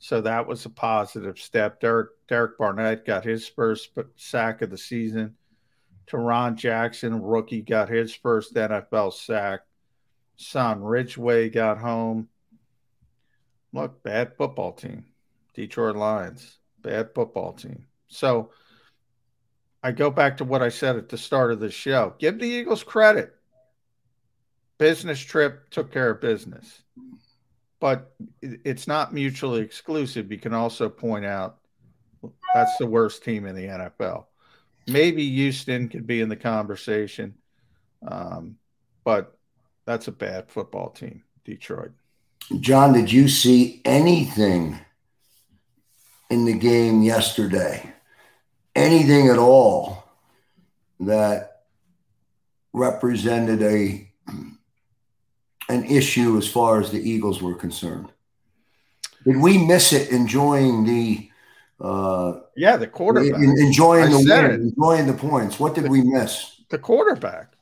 So 0.00 0.20
that 0.22 0.48
was 0.48 0.66
a 0.66 0.70
positive 0.70 1.38
step. 1.38 1.80
Derek, 1.80 2.10
Derek 2.28 2.58
Barnett 2.58 3.06
got 3.06 3.24
his 3.24 3.46
first 3.46 3.90
sack 4.16 4.60
of 4.62 4.70
the 4.70 4.78
season. 4.78 5.36
Tarron 6.08 6.56
Jackson, 6.56 7.22
rookie, 7.22 7.62
got 7.62 7.88
his 7.88 8.12
first 8.12 8.54
NFL 8.54 9.12
sack. 9.12 9.60
Son 10.36 10.82
Ridgeway 10.82 11.48
got 11.48 11.78
home. 11.78 12.28
Look, 13.72 14.02
bad 14.02 14.36
football 14.36 14.72
team. 14.72 15.04
Detroit 15.54 15.96
Lions, 15.96 16.58
bad 16.82 17.10
football 17.14 17.52
team. 17.52 17.86
So 18.06 18.50
I 19.82 19.92
go 19.92 20.10
back 20.10 20.36
to 20.38 20.44
what 20.44 20.62
I 20.62 20.68
said 20.68 20.96
at 20.96 21.08
the 21.08 21.18
start 21.18 21.52
of 21.52 21.60
the 21.60 21.70
show. 21.70 22.14
Give 22.18 22.38
the 22.38 22.46
Eagles 22.46 22.82
credit. 22.82 23.34
Business 24.78 25.20
trip 25.20 25.70
took 25.70 25.92
care 25.92 26.10
of 26.10 26.20
business. 26.20 26.82
But 27.80 28.12
it's 28.40 28.88
not 28.88 29.14
mutually 29.14 29.60
exclusive. 29.60 30.32
You 30.32 30.38
can 30.38 30.54
also 30.54 30.88
point 30.88 31.24
out 31.24 31.58
that's 32.54 32.76
the 32.78 32.86
worst 32.86 33.22
team 33.22 33.46
in 33.46 33.54
the 33.54 33.66
NFL. 33.66 34.26
Maybe 34.86 35.28
Houston 35.30 35.88
could 35.88 36.06
be 36.06 36.20
in 36.20 36.28
the 36.28 36.36
conversation, 36.36 37.34
um, 38.06 38.56
but 39.04 39.36
that's 39.84 40.08
a 40.08 40.12
bad 40.12 40.50
football 40.50 40.90
team, 40.90 41.22
Detroit. 41.44 41.92
John, 42.60 42.94
did 42.94 43.12
you 43.12 43.28
see 43.28 43.82
anything 43.84 44.78
in 46.30 46.44
the 46.44 46.54
game 46.54 47.02
yesterday? 47.02 47.92
Anything 48.74 49.28
at 49.28 49.38
all 49.38 50.04
that 51.00 51.62
represented 52.72 53.62
a 53.62 54.10
an 55.70 55.84
issue 55.84 56.38
as 56.38 56.48
far 56.48 56.80
as 56.80 56.90
the 56.90 57.10
Eagles 57.10 57.42
were 57.42 57.54
concerned? 57.54 58.08
Did 59.24 59.36
we 59.36 59.58
miss 59.58 59.92
it 59.92 60.10
enjoying 60.10 60.84
the 60.84 61.30
uh, 61.80 62.40
yeah, 62.56 62.76
the 62.76 62.86
quarterback 62.86 63.40
enjoying 63.40 64.04
I 64.04 64.08
the 64.08 64.16
win, 64.16 64.50
it. 64.50 64.60
enjoying 64.60 65.06
the 65.06 65.12
points. 65.12 65.60
What 65.60 65.74
did 65.74 65.84
the, 65.84 65.90
we 65.90 66.02
miss? 66.02 66.62
The 66.70 66.78
quarterback. 66.78 67.52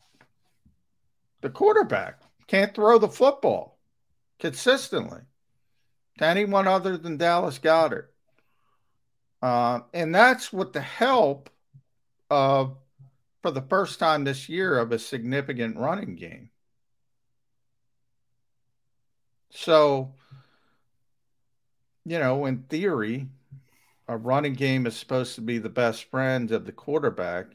The 1.43 1.51
quarterback 1.51 2.21
can't 2.47 2.75
throw 2.75 2.99
the 2.99 3.09
football 3.09 3.76
consistently 4.39 5.21
to 6.19 6.25
anyone 6.25 6.67
other 6.67 6.97
than 6.97 7.17
Dallas 7.17 7.59
Goedert. 7.59 8.07
Uh, 9.43 9.81
and 9.93 10.15
that's 10.15 10.53
with 10.53 10.73
the 10.73 10.81
help 10.81 11.51
of, 12.31 12.77
for 13.43 13.51
the 13.51 13.63
first 13.63 13.99
time 13.99 14.25
this 14.25 14.49
year, 14.49 14.79
of 14.79 14.93
a 14.93 14.99
significant 14.99 15.77
running 15.77 16.17
game. 16.17 16.51
So, 19.51 20.15
you 22.05 22.19
know, 22.19 22.47
in 22.47 22.65
theory, 22.65 23.29
a 24.09 24.17
running 24.17 24.55
game 24.55 24.87
is 24.87 24.97
supposed 24.97 25.35
to 25.37 25.41
be 25.41 25.59
the 25.59 25.69
best 25.69 26.11
friend 26.11 26.51
of 26.51 26.65
the 26.65 26.73
quarterback, 26.73 27.47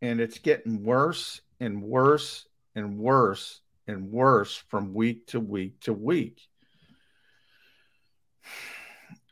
and 0.00 0.20
it's 0.20 0.38
getting 0.38 0.84
worse 0.84 1.40
and 1.60 1.82
worse 1.82 2.46
and 2.74 2.98
worse 2.98 3.60
and 3.88 4.10
worse 4.10 4.62
from 4.68 4.94
week 4.94 5.26
to 5.28 5.40
week 5.40 5.80
to 5.80 5.92
week. 5.92 6.40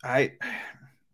I 0.02 0.32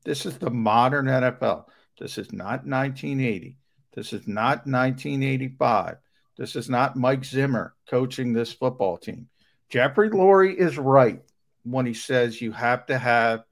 this 0.05 0.27
is 0.27 0.39
the 0.39 0.51
modern 0.51 1.07
NFL. 1.07 1.65
This 1.99 2.19
is 2.19 2.33
not 2.33 2.67
1980. 2.67 3.59
This 3.95 4.13
is 4.13 4.27
not 4.27 4.67
1985. 4.67 5.97
This 6.39 6.57
is 6.57 6.71
not 6.71 6.97
Mike 6.97 7.25
Zimmer 7.25 7.75
coaching 7.89 8.33
this 8.33 8.53
football 8.53 8.97
team. 8.97 9.29
Jeffrey 9.69 10.11
Lurie 10.11 10.57
is 10.57 10.79
right 10.79 11.21
when 11.65 11.87
he 11.87 11.95
says 11.95 12.41
you 12.41 12.53
have 12.53 12.87
to 12.87 12.99
have 12.99 13.45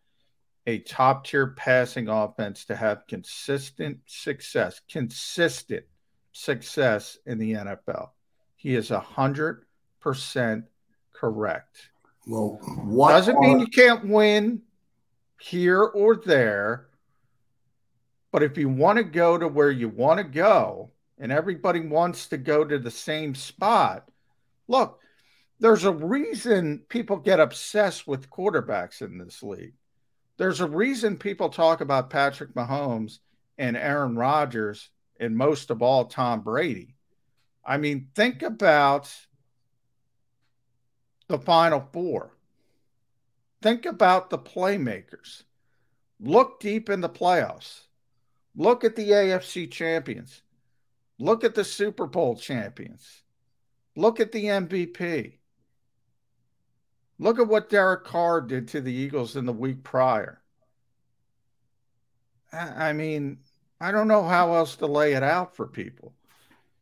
a 0.66 0.78
top 0.78 1.26
tier 1.26 1.48
passing 1.48 2.08
offense 2.08 2.64
to 2.66 2.76
have 2.76 3.06
consistent 3.06 3.98
success, 4.06 4.80
consistent 4.90 5.84
success 6.32 7.18
in 7.26 7.38
the 7.38 7.52
NFL. 7.52 8.10
He 8.56 8.74
is 8.74 8.90
a 8.90 9.00
hundred 9.00 9.64
percent 10.00 10.64
correct. 11.12 11.90
Well, 12.26 12.58
what 12.84 13.10
doesn't 13.10 13.36
are... 13.36 13.40
mean 13.40 13.60
you 13.60 13.66
can't 13.66 14.08
win 14.08 14.62
here 15.40 15.82
or 15.82 16.16
there. 16.16 16.86
But 18.32 18.42
if 18.42 18.56
you 18.56 18.68
want 18.68 18.98
to 18.98 19.04
go 19.04 19.36
to 19.36 19.48
where 19.48 19.70
you 19.70 19.88
want 19.88 20.18
to 20.18 20.24
go 20.24 20.90
and 21.18 21.30
everybody 21.30 21.80
wants 21.80 22.28
to 22.28 22.38
go 22.38 22.64
to 22.64 22.78
the 22.78 22.90
same 22.90 23.34
spot. 23.34 24.08
Look, 24.68 25.00
there's 25.58 25.84
a 25.84 25.92
reason 25.92 26.82
people 26.88 27.16
get 27.18 27.40
obsessed 27.40 28.06
with 28.06 28.30
quarterbacks 28.30 29.02
in 29.02 29.18
this 29.18 29.42
league. 29.42 29.74
There's 30.38 30.60
a 30.60 30.66
reason 30.66 31.18
people 31.18 31.50
talk 31.50 31.82
about 31.82 32.08
Patrick 32.08 32.54
Mahomes 32.54 33.18
and 33.58 33.76
Aaron 33.76 34.16
Rodgers 34.16 34.88
and 35.18 35.36
most 35.36 35.70
of 35.70 35.82
all 35.82 36.06
Tom 36.06 36.40
Brady. 36.40 36.94
I 37.62 37.76
mean, 37.76 38.08
think 38.14 38.40
about 38.40 39.14
the 41.30 41.38
final 41.38 41.88
four. 41.92 42.36
Think 43.62 43.86
about 43.86 44.30
the 44.30 44.38
playmakers. 44.38 45.44
Look 46.18 46.58
deep 46.58 46.90
in 46.90 47.00
the 47.00 47.08
playoffs. 47.08 47.82
Look 48.56 48.82
at 48.82 48.96
the 48.96 49.10
AFC 49.10 49.70
champions. 49.70 50.42
Look 51.20 51.44
at 51.44 51.54
the 51.54 51.64
Super 51.64 52.06
Bowl 52.06 52.34
champions. 52.34 53.22
Look 53.94 54.18
at 54.18 54.32
the 54.32 54.46
MVP. 54.46 55.34
Look 57.20 57.38
at 57.38 57.46
what 57.46 57.70
Derek 57.70 58.04
Carr 58.04 58.40
did 58.40 58.66
to 58.68 58.80
the 58.80 58.92
Eagles 58.92 59.36
in 59.36 59.46
the 59.46 59.52
week 59.52 59.84
prior. 59.84 60.42
I 62.52 62.92
mean, 62.92 63.38
I 63.80 63.92
don't 63.92 64.08
know 64.08 64.24
how 64.24 64.54
else 64.54 64.74
to 64.76 64.86
lay 64.86 65.12
it 65.12 65.22
out 65.22 65.54
for 65.54 65.68
people. 65.68 66.12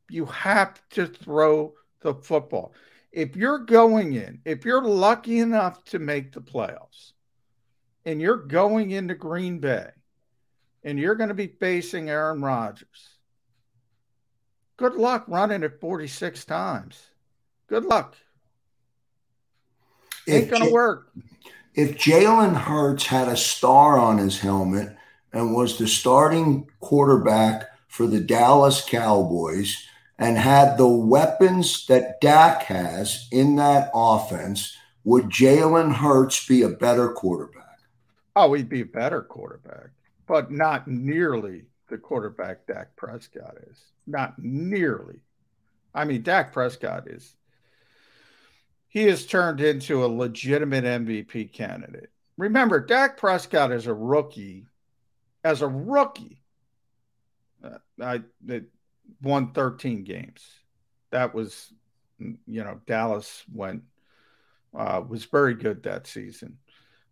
You 0.08 0.24
have 0.24 0.80
to 0.90 1.06
throw 1.06 1.74
the 2.00 2.14
football. 2.14 2.72
If 3.18 3.34
you're 3.34 3.58
going 3.58 4.12
in, 4.12 4.42
if 4.44 4.64
you're 4.64 4.84
lucky 4.84 5.40
enough 5.40 5.82
to 5.86 5.98
make 5.98 6.30
the 6.30 6.40
playoffs 6.40 7.14
and 8.04 8.20
you're 8.20 8.36
going 8.36 8.92
into 8.92 9.16
Green 9.16 9.58
Bay 9.58 9.88
and 10.84 11.00
you're 11.00 11.16
going 11.16 11.30
to 11.30 11.34
be 11.34 11.48
facing 11.48 12.08
Aaron 12.08 12.40
Rodgers, 12.42 13.18
good 14.76 14.94
luck 14.94 15.24
running 15.26 15.64
it 15.64 15.80
46 15.80 16.44
times. 16.44 17.06
Good 17.66 17.84
luck. 17.84 18.14
Ain't 20.28 20.48
going 20.48 20.66
to 20.66 20.72
work. 20.72 21.10
If 21.74 21.98
Jalen 21.98 22.54
Hurts 22.54 23.06
had 23.06 23.26
a 23.26 23.36
star 23.36 23.98
on 23.98 24.18
his 24.18 24.38
helmet 24.38 24.96
and 25.32 25.56
was 25.56 25.76
the 25.76 25.88
starting 25.88 26.68
quarterback 26.78 27.64
for 27.88 28.06
the 28.06 28.20
Dallas 28.20 28.80
Cowboys 28.88 29.88
and 30.18 30.36
had 30.36 30.76
the 30.76 30.88
weapons 30.88 31.86
that 31.86 32.20
Dak 32.20 32.62
has 32.64 33.28
in 33.30 33.56
that 33.56 33.90
offense, 33.94 34.76
would 35.04 35.24
Jalen 35.26 35.94
Hurts 35.94 36.46
be 36.46 36.62
a 36.62 36.68
better 36.68 37.10
quarterback? 37.10 37.78
Oh, 38.34 38.52
he'd 38.54 38.68
be 38.68 38.82
a 38.82 38.86
better 38.86 39.22
quarterback, 39.22 39.90
but 40.26 40.50
not 40.50 40.88
nearly 40.88 41.66
the 41.88 41.98
quarterback 41.98 42.66
Dak 42.66 42.94
Prescott 42.96 43.56
is. 43.70 43.78
Not 44.06 44.38
nearly. 44.38 45.20
I 45.94 46.04
mean, 46.04 46.22
Dak 46.22 46.52
Prescott 46.52 47.08
is 47.08 47.34
he 48.88 49.04
has 49.04 49.26
turned 49.26 49.60
into 49.60 50.04
a 50.04 50.06
legitimate 50.06 50.84
MVP 50.84 51.52
candidate. 51.52 52.10
Remember, 52.36 52.80
Dak 52.80 53.16
Prescott 53.16 53.72
is 53.72 53.86
a 53.86 53.94
rookie 53.94 54.66
as 55.44 55.62
a 55.62 55.68
rookie, 55.68 56.42
uh, 57.64 57.78
I 58.00 58.22
that 58.46 58.64
won 59.22 59.52
13 59.52 60.04
games. 60.04 60.44
That 61.10 61.34
was, 61.34 61.72
you 62.18 62.64
know, 62.64 62.80
Dallas 62.86 63.44
went 63.52 63.82
uh, 64.76 65.02
was 65.06 65.24
very 65.24 65.54
good 65.54 65.82
that 65.82 66.06
season. 66.06 66.58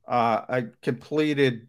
Uh, 0.06 0.42
I 0.48 0.66
completed 0.82 1.68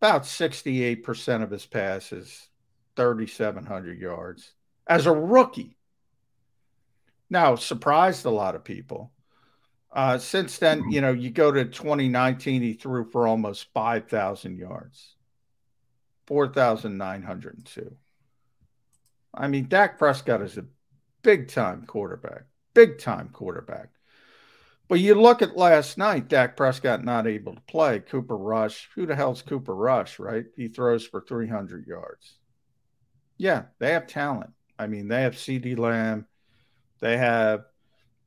about 0.00 0.22
68% 0.22 1.42
of 1.42 1.50
his 1.50 1.66
passes, 1.66 2.48
3,700 2.96 3.98
yards 3.98 4.52
as 4.86 5.06
a 5.06 5.12
rookie. 5.12 5.76
Now, 7.28 7.56
surprised 7.56 8.24
a 8.24 8.30
lot 8.30 8.54
of 8.54 8.64
people. 8.64 9.12
Uh, 9.92 10.18
since 10.18 10.58
then, 10.58 10.90
you 10.90 11.00
know, 11.00 11.12
you 11.12 11.30
go 11.30 11.50
to 11.50 11.64
2019, 11.64 12.62
he 12.62 12.74
threw 12.74 13.04
for 13.10 13.26
almost 13.26 13.72
5,000 13.74 14.56
yards. 14.58 15.16
4,902. 16.26 17.96
I 19.34 19.48
mean, 19.48 19.68
Dak 19.68 19.98
Prescott 19.98 20.42
is 20.42 20.58
a 20.58 20.66
big 21.22 21.48
time 21.48 21.84
quarterback, 21.86 22.44
big 22.74 22.98
time 22.98 23.28
quarterback. 23.32 23.90
But 24.88 25.00
you 25.00 25.14
look 25.14 25.42
at 25.42 25.56
last 25.56 25.98
night, 25.98 26.28
Dak 26.28 26.56
Prescott 26.56 27.04
not 27.04 27.26
able 27.26 27.54
to 27.54 27.60
play. 27.62 28.00
Cooper 28.00 28.36
Rush, 28.36 28.88
who 28.94 29.04
the 29.04 29.14
hell's 29.14 29.42
Cooper 29.42 29.74
Rush, 29.74 30.18
right? 30.18 30.46
He 30.56 30.68
throws 30.68 31.06
for 31.06 31.20
300 31.20 31.86
yards. 31.86 32.38
Yeah, 33.36 33.64
they 33.78 33.92
have 33.92 34.06
talent. 34.06 34.50
I 34.78 34.86
mean, 34.86 35.08
they 35.08 35.22
have 35.22 35.34
CeeDee 35.34 35.78
Lamb, 35.78 36.26
they 37.00 37.18
have 37.18 37.64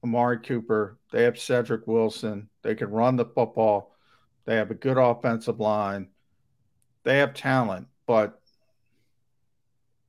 Amari 0.03 0.39
Cooper, 0.39 0.99
they 1.11 1.23
have 1.23 1.39
Cedric 1.39 1.87
Wilson, 1.87 2.49
they 2.61 2.75
can 2.75 2.89
run 2.89 3.15
the 3.15 3.25
football, 3.25 3.95
they 4.45 4.55
have 4.55 4.69
a 4.69 4.75
good 4.75 4.97
offensive 4.97 5.59
line, 5.59 6.09
they 7.03 7.17
have 7.17 7.33
talent. 7.33 7.87
But 8.05 8.39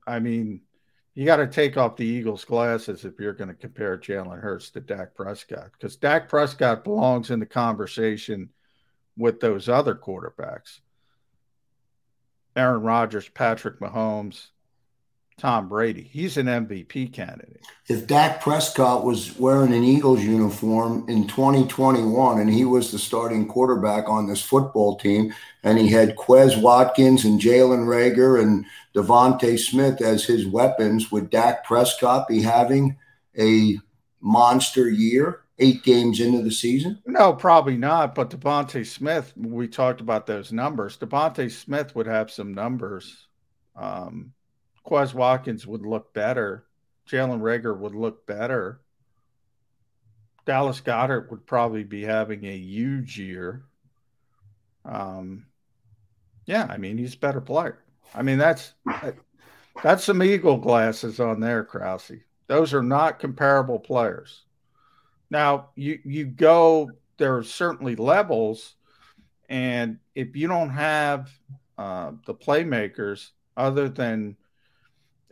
I 0.06 0.18
mean, 0.18 0.62
you 1.14 1.26
got 1.26 1.36
to 1.36 1.46
take 1.46 1.76
off 1.76 1.96
the 1.96 2.06
Eagles' 2.06 2.44
glasses 2.44 3.04
if 3.04 3.18
you're 3.18 3.34
going 3.34 3.48
to 3.48 3.54
compare 3.54 3.98
Jalen 3.98 4.40
Hurts 4.40 4.70
to 4.70 4.80
Dak 4.80 5.14
Prescott 5.14 5.70
because 5.72 5.96
Dak 5.96 6.28
Prescott 6.28 6.84
belongs 6.84 7.30
in 7.30 7.38
the 7.38 7.46
conversation 7.46 8.48
with 9.16 9.40
those 9.40 9.68
other 9.68 9.94
quarterbacks. 9.94 10.80
Aaron 12.56 12.82
Rodgers, 12.82 13.28
Patrick 13.28 13.78
Mahomes, 13.80 14.48
Tom 15.38 15.68
Brady. 15.68 16.02
He's 16.02 16.36
an 16.36 16.46
MVP 16.46 17.12
candidate. 17.12 17.60
If 17.88 18.06
Dak 18.06 18.40
Prescott 18.40 19.04
was 19.04 19.36
wearing 19.38 19.72
an 19.72 19.84
Eagles 19.84 20.22
uniform 20.22 21.04
in 21.08 21.26
2021 21.26 22.40
and 22.40 22.52
he 22.52 22.64
was 22.64 22.92
the 22.92 22.98
starting 22.98 23.46
quarterback 23.46 24.08
on 24.08 24.28
this 24.28 24.42
football 24.42 24.96
team, 24.96 25.34
and 25.64 25.78
he 25.78 25.88
had 25.88 26.16
Quez 26.16 26.60
Watkins 26.60 27.24
and 27.24 27.40
Jalen 27.40 27.86
Reagor 27.86 28.40
and 28.40 28.64
DeVonta 28.94 29.58
Smith 29.58 30.00
as 30.00 30.24
his 30.24 30.46
weapons, 30.46 31.10
would 31.10 31.30
Dak 31.30 31.64
Prescott 31.64 32.28
be 32.28 32.42
having 32.42 32.96
a 33.38 33.78
monster 34.20 34.88
year? 34.88 35.40
Eight 35.58 35.84
games 35.84 36.18
into 36.18 36.42
the 36.42 36.50
season? 36.50 37.00
No, 37.06 37.34
probably 37.34 37.76
not. 37.76 38.14
But 38.14 38.30
DeVonta 38.30 38.84
Smith, 38.84 39.32
we 39.36 39.68
talked 39.68 40.00
about 40.00 40.26
those 40.26 40.50
numbers. 40.50 40.96
DeVonta 40.96 41.50
Smith 41.52 41.94
would 41.94 42.06
have 42.06 42.30
some 42.30 42.52
numbers. 42.52 43.28
Um, 43.76 44.32
Quez 44.84 45.14
Watkins 45.14 45.66
would 45.66 45.86
look 45.86 46.12
better. 46.12 46.64
Jalen 47.08 47.40
Reagor 47.40 47.76
would 47.76 47.94
look 47.94 48.26
better. 48.26 48.80
Dallas 50.44 50.80
Goedert 50.80 51.30
would 51.30 51.46
probably 51.46 51.84
be 51.84 52.02
having 52.02 52.44
a 52.44 52.56
huge 52.56 53.18
year. 53.18 53.62
Um, 54.84 55.46
yeah, 56.46 56.66
I 56.68 56.76
mean 56.78 56.98
he's 56.98 57.14
a 57.14 57.18
better 57.18 57.40
player. 57.40 57.78
I 58.14 58.22
mean 58.22 58.38
that's 58.38 58.74
that's 59.82 60.04
some 60.04 60.22
eagle 60.22 60.56
glasses 60.56 61.20
on 61.20 61.40
there, 61.40 61.64
Kraus. 61.64 62.10
Those 62.48 62.74
are 62.74 62.82
not 62.82 63.20
comparable 63.20 63.78
players. 63.78 64.42
Now 65.30 65.68
you 65.76 66.00
you 66.04 66.26
go 66.26 66.90
there 67.18 67.36
are 67.36 67.44
certainly 67.44 67.94
levels, 67.94 68.74
and 69.48 69.98
if 70.14 70.34
you 70.34 70.48
don't 70.48 70.70
have 70.70 71.30
uh, 71.78 72.12
the 72.26 72.34
playmakers 72.34 73.30
other 73.56 73.88
than 73.88 74.36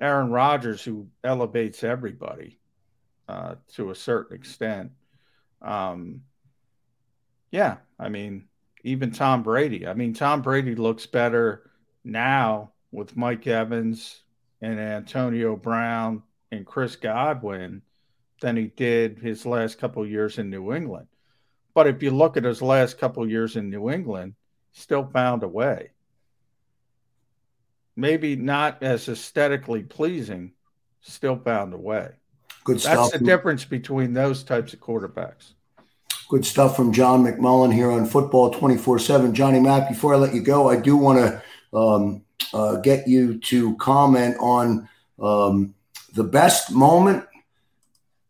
Aaron 0.01 0.31
Rodgers, 0.31 0.83
who 0.83 1.09
elevates 1.23 1.85
everybody 1.85 2.59
uh, 3.29 3.57
to 3.75 3.91
a 3.91 3.95
certain 3.95 4.37
extent. 4.37 4.93
Um, 5.63 6.23
yeah, 7.51 7.79
I 7.99 8.09
mean, 8.09 8.47
even 8.83 9.11
Tom 9.11 9.43
Brady. 9.43 9.87
I 9.87 9.95
mean, 9.95 10.15
Tom 10.15 10.43
Brady 10.43 10.75
looks 10.75 11.07
better 11.07 11.71
now 12.03 12.73
with 12.93 13.17
Mike 13.17 13.47
Evans 13.47 14.23
and 14.63 14.81
Antonio 14.81 15.57
Brown 15.57 16.23
and 16.51 16.67
Chris 16.67 16.97
Godwin 16.97 17.83
than 18.41 18.57
he 18.57 18.69
did 18.69 19.19
his 19.19 19.45
last 19.45 19.79
couple 19.79 20.07
years 20.07 20.39
in 20.39 20.49
New 20.49 20.73
England. 20.73 21.07
But 21.75 21.87
if 21.87 22.03
you 22.03 22.11
look 22.11 22.37
at 22.37 22.45
his 22.45 22.63
last 22.63 22.99
couple 22.99 23.29
years 23.29 23.57
in 23.57 23.71
New 23.71 23.91
England, 23.91 24.35
still 24.73 25.05
found 25.13 25.43
a 25.43 25.49
way 25.49 25.91
maybe 27.97 28.37
not 28.37 28.83
as 28.83 29.09
aesthetically 29.09 29.83
pleasing, 29.83 30.53
still 31.01 31.37
found 31.37 31.75
a 31.75 31.79
way. 31.79 32.11
Good 32.65 32.81
stuff. 32.81 33.11
That's 33.11 33.19
the 33.19 33.25
difference 33.25 33.65
between 33.65 34.13
those 34.13 34.43
types 34.43 34.73
of 34.73 34.81
quarterbacks. 34.81 35.53
Good 36.29 36.47
stuff 36.47 36.77
from 36.77 36.93
John 36.93 37.25
McMullen 37.25 37.73
here 37.73 37.91
on 37.91 38.07
Football 38.07 38.51
24 38.51 38.99
7. 39.01 39.35
Johnny 39.35 39.61
Mack, 39.61 39.89
before 39.89 40.15
I 40.15 40.19
let 40.19 40.35
you 40.35 40.43
go, 40.43 40.69
I 40.69 40.77
do 40.77 40.97
want 40.97 41.19
to 41.19 41.77
um, 41.77 42.23
uh, 42.53 42.77
get 42.77 43.09
you 43.09 43.39
to 43.39 43.77
comment 43.77 44.37
on 44.39 44.89
um, 45.19 45.75
the 46.15 46.25
best 46.25 46.71
moment 46.73 47.25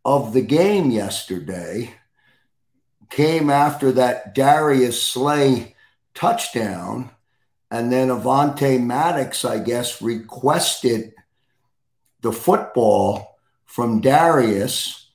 of 0.04 0.32
the 0.32 0.40
game 0.40 0.90
yesterday 0.90 1.94
came 3.10 3.50
after 3.50 3.92
that 3.92 4.34
Darius 4.34 5.02
Slay 5.02 5.74
touchdown 6.14 7.10
and 7.70 7.92
then 7.92 8.08
Avonte 8.08 8.82
Maddox, 8.82 9.44
I 9.44 9.58
guess, 9.58 10.02
requested 10.02 11.12
the 12.20 12.32
football 12.32 13.38
from 13.64 14.00
Darius 14.00 15.08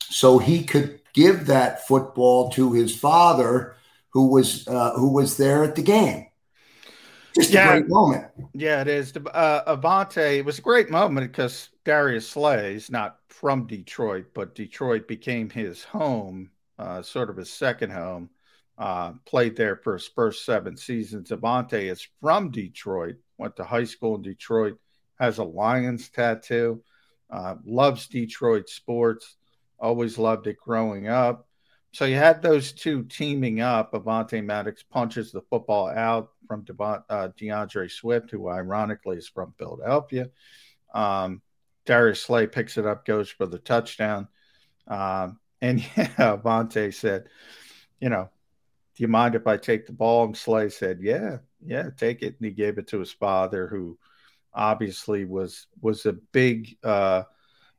so 0.00 0.38
he 0.38 0.64
could 0.64 1.00
give 1.14 1.46
that 1.46 1.86
football 1.86 2.50
to 2.50 2.72
his 2.72 2.96
father 2.96 3.76
who 4.10 4.28
was 4.28 4.68
uh, 4.68 4.92
who 4.94 5.12
was 5.12 5.36
there 5.38 5.64
at 5.64 5.74
the 5.74 5.82
game. 5.82 6.26
Just 7.34 7.50
yeah. 7.50 7.70
a 7.70 7.80
great 7.80 7.88
moment. 7.88 8.26
Yeah, 8.52 8.82
it 8.82 8.88
is. 8.88 9.14
Uh, 9.16 9.76
Avonte, 9.76 10.38
it 10.38 10.44
was 10.44 10.58
a 10.58 10.62
great 10.62 10.90
moment 10.90 11.32
because 11.32 11.70
Darius 11.84 12.28
Slay 12.28 12.74
is 12.74 12.90
not 12.90 13.20
from 13.28 13.66
Detroit, 13.66 14.26
but 14.34 14.54
Detroit 14.54 15.08
became 15.08 15.48
his 15.48 15.82
home, 15.82 16.50
uh, 16.78 17.00
sort 17.00 17.30
of 17.30 17.38
his 17.38 17.50
second 17.50 17.90
home. 17.90 18.28
Uh, 18.82 19.12
played 19.26 19.54
there 19.54 19.76
for 19.76 19.92
his 19.92 20.08
first 20.08 20.44
seven 20.44 20.76
seasons. 20.76 21.30
Avonte 21.30 21.74
is 21.74 22.08
from 22.20 22.50
Detroit, 22.50 23.14
went 23.38 23.54
to 23.54 23.62
high 23.62 23.84
school 23.84 24.16
in 24.16 24.22
Detroit, 24.22 24.76
has 25.20 25.38
a 25.38 25.44
Lions 25.44 26.08
tattoo, 26.08 26.82
uh, 27.30 27.54
loves 27.64 28.08
Detroit 28.08 28.68
sports, 28.68 29.36
always 29.78 30.18
loved 30.18 30.48
it 30.48 30.56
growing 30.58 31.06
up. 31.06 31.46
So 31.92 32.06
you 32.06 32.16
had 32.16 32.42
those 32.42 32.72
two 32.72 33.04
teaming 33.04 33.60
up. 33.60 33.92
Avonte 33.92 34.44
Maddox 34.44 34.82
punches 34.82 35.30
the 35.30 35.42
football 35.42 35.88
out 35.88 36.32
from 36.48 36.64
De- 36.64 37.04
uh, 37.08 37.28
D'Andre 37.38 37.86
Swift, 37.86 38.32
who 38.32 38.48
ironically 38.48 39.16
is 39.16 39.28
from 39.28 39.54
Philadelphia. 39.60 40.28
Um, 40.92 41.40
Darius 41.86 42.20
Slay 42.20 42.48
picks 42.48 42.76
it 42.78 42.86
up, 42.86 43.06
goes 43.06 43.30
for 43.30 43.46
the 43.46 43.60
touchdown. 43.60 44.26
Um, 44.88 45.38
and 45.60 45.78
yeah, 45.96 46.36
Avonte 46.36 46.92
said, 46.92 47.28
you 48.00 48.08
know, 48.08 48.28
do 48.94 49.02
you 49.02 49.08
mind 49.08 49.34
if 49.34 49.46
I 49.46 49.56
take 49.56 49.86
the 49.86 49.92
ball? 49.92 50.24
And 50.24 50.36
Slay 50.36 50.68
said, 50.68 50.98
yeah, 51.00 51.38
yeah, 51.64 51.90
take 51.96 52.22
it. 52.22 52.36
And 52.38 52.44
he 52.44 52.50
gave 52.50 52.78
it 52.78 52.88
to 52.88 52.98
his 52.98 53.12
father, 53.12 53.66
who 53.66 53.98
obviously 54.54 55.24
was 55.24 55.66
was 55.80 56.04
a 56.06 56.12
big 56.12 56.76
uh, 56.84 57.22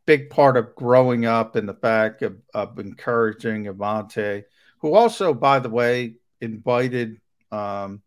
big 0.06 0.30
part 0.30 0.58
of 0.58 0.76
growing 0.76 1.26
up 1.26 1.56
in 1.56 1.66
the 1.66 1.74
fact 1.74 2.22
of, 2.22 2.38
of 2.54 2.80
encouraging 2.80 3.66
Avonte, 3.66 4.44
who 4.80 4.94
also, 4.94 5.34
by 5.34 5.60
the 5.60 5.70
way, 5.70 6.16
invited 6.42 7.20
um, 7.52 8.02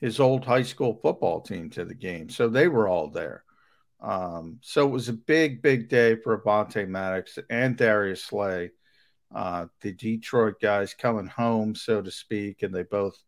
his 0.00 0.18
old 0.18 0.44
high 0.44 0.62
school 0.62 0.98
football 1.00 1.40
team 1.40 1.70
to 1.70 1.84
the 1.84 1.94
game. 1.94 2.28
So 2.28 2.48
they 2.48 2.68
were 2.68 2.88
all 2.88 3.08
there. 3.08 3.44
Um, 4.00 4.58
so 4.62 4.86
it 4.86 4.90
was 4.90 5.08
a 5.08 5.12
big, 5.12 5.62
big 5.62 5.88
day 5.88 6.16
for 6.16 6.36
Avonte 6.36 6.88
Maddox 6.88 7.38
and 7.48 7.76
Darius 7.76 8.24
Slay, 8.24 8.70
uh, 9.34 9.66
the 9.80 9.92
Detroit 9.92 10.60
guys 10.60 10.94
coming 10.94 11.26
home, 11.26 11.74
so 11.74 12.02
to 12.02 12.10
speak, 12.10 12.62
and 12.62 12.74
they 12.74 12.82
both 12.82 13.22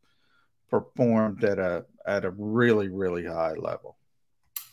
performed 0.71 1.45
at 1.45 1.59
a 1.59 1.85
at 2.07 2.25
a 2.25 2.31
really, 2.31 2.89
really 2.89 3.25
high 3.25 3.55
level. 3.55 3.97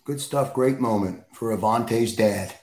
Good 0.03 0.19
stuff. 0.19 0.53
Great 0.53 0.79
moment 0.79 1.23
for 1.33 1.55
Avonte's 1.55 2.15
dad 2.15 2.53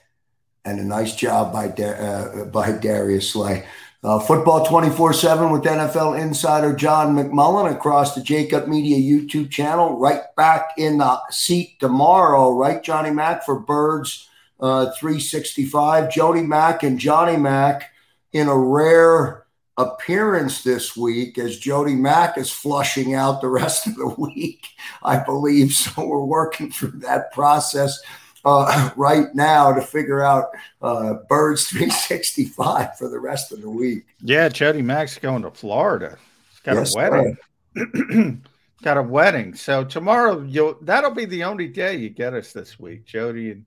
and 0.65 0.79
a 0.79 0.83
nice 0.83 1.15
job 1.15 1.53
by 1.53 1.67
uh, 1.67 2.45
by 2.45 2.71
Darius 2.71 3.31
Slay. 3.31 3.65
Uh, 4.01 4.17
football 4.17 4.65
24 4.65 5.11
7 5.11 5.51
with 5.51 5.63
NFL 5.63 6.17
insider 6.17 6.73
John 6.73 7.15
McMullen 7.15 7.69
across 7.69 8.15
the 8.15 8.21
JAKIB 8.21 8.67
Media 8.67 8.97
YouTube 8.97 9.51
channel. 9.51 9.99
Right 9.99 10.21
back 10.37 10.71
in 10.77 10.99
the 10.99 11.19
seat 11.31 11.79
tomorrow, 11.81 12.51
right, 12.51 12.81
Johnny 12.81 13.11
Mack, 13.11 13.43
for 13.43 13.59
Birds 13.59 14.29
uh, 14.59 14.91
365. 14.91 16.11
Jody 16.11 16.43
Mack 16.43 16.83
and 16.83 16.97
Johnny 16.97 17.35
Mack 17.35 17.91
in 18.33 18.47
a 18.47 18.57
rare 18.57 19.45
appearance 19.77 20.61
this 20.63 20.95
week 20.95 21.37
as 21.37 21.57
Jody 21.57 21.95
Mack 21.95 22.37
is 22.37 22.51
flushing 22.51 23.13
out 23.13 23.41
the 23.41 23.47
rest 23.47 23.87
of 23.87 23.95
the 23.95 24.13
week, 24.17 24.67
I 25.03 25.17
believe. 25.17 25.73
So 25.73 26.05
we're 26.05 26.25
working 26.25 26.71
through 26.71 26.99
that 26.99 27.31
process 27.31 27.99
uh, 28.45 28.89
right 28.95 29.33
now 29.33 29.73
to 29.73 29.81
figure 29.81 30.21
out 30.21 30.49
uh, 30.81 31.15
Birds 31.27 31.67
365 31.67 32.97
for 32.97 33.09
the 33.09 33.19
rest 33.19 33.51
of 33.51 33.61
the 33.61 33.69
week. 33.69 34.05
Yeah, 34.21 34.49
Jody 34.49 34.81
Mack's 34.81 35.17
going 35.17 35.43
to 35.43 35.51
Florida. 35.51 36.17
He's 36.51 36.59
got 36.59 36.75
yes, 36.75 36.95
a 36.95 36.97
wedding. 36.97 38.43
got 38.83 38.97
a 38.97 39.03
wedding. 39.03 39.53
So 39.55 39.83
tomorrow 39.83 40.41
you'll 40.43 40.77
that'll 40.81 41.11
be 41.11 41.25
the 41.25 41.43
only 41.43 41.67
day 41.67 41.97
you 41.97 42.09
get 42.09 42.33
us 42.33 42.53
this 42.53 42.79
week, 42.79 43.05
Jody 43.05 43.51
and 43.51 43.65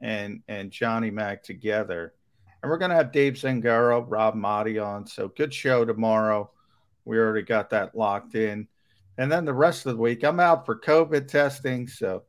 and 0.00 0.42
and 0.48 0.70
Johnny 0.70 1.10
Mack 1.10 1.42
together. 1.42 2.12
And 2.66 2.70
we're 2.72 2.78
gonna 2.78 2.96
have 2.96 3.12
Dave 3.12 3.34
Zangaro, 3.34 4.04
Rob 4.08 4.34
Maaddi 4.34 4.84
on. 4.84 5.06
So 5.06 5.28
good 5.28 5.54
show 5.54 5.84
tomorrow. 5.84 6.50
We 7.04 7.16
already 7.16 7.46
got 7.46 7.70
that 7.70 7.94
locked 7.94 8.34
in. 8.34 8.66
And 9.18 9.30
then 9.30 9.44
the 9.44 9.54
rest 9.54 9.86
of 9.86 9.94
the 9.94 10.02
week, 10.02 10.24
I'm 10.24 10.40
out 10.40 10.66
for 10.66 10.76
COVID 10.76 11.28
testing. 11.28 11.86
So 11.86 12.24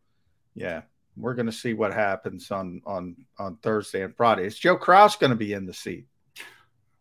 yeah, 0.53 0.83
we're 1.15 1.33
going 1.33 1.47
to 1.47 1.51
see 1.51 1.73
what 1.73 1.91
happens 1.91 2.51
on 2.51 2.83
on 2.85 3.15
on 3.39 3.57
Thursday 3.63 4.03
and 4.03 4.15
Friday. 4.15 4.45
Is 4.45 4.59
Joe 4.59 4.75
Kraus 4.75 5.15
going 5.15 5.31
to 5.31 5.35
be 5.35 5.53
in 5.53 5.65
the 5.65 5.73
seat? 5.73 6.05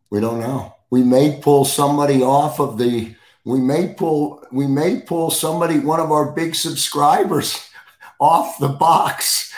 We 0.09 0.19
don't 0.19 0.41
know. 0.41 0.75
We 0.89 1.03
may 1.03 1.39
pull 1.39 1.67
somebody 1.67 2.23
off 2.23 2.59
of 2.59 2.79
the. 2.79 3.15
We 3.45 3.61
may 3.61 3.93
pull. 3.93 4.47
We 4.51 4.67
may 4.67 5.03
pull 5.03 5.31
somebody, 5.31 5.79
one 5.79 6.01
of 6.01 6.11
our 6.11 6.33
big 6.33 6.55
subscribers, 6.55 7.69
off 8.19 8.59
the 8.59 8.71
box, 8.71 9.53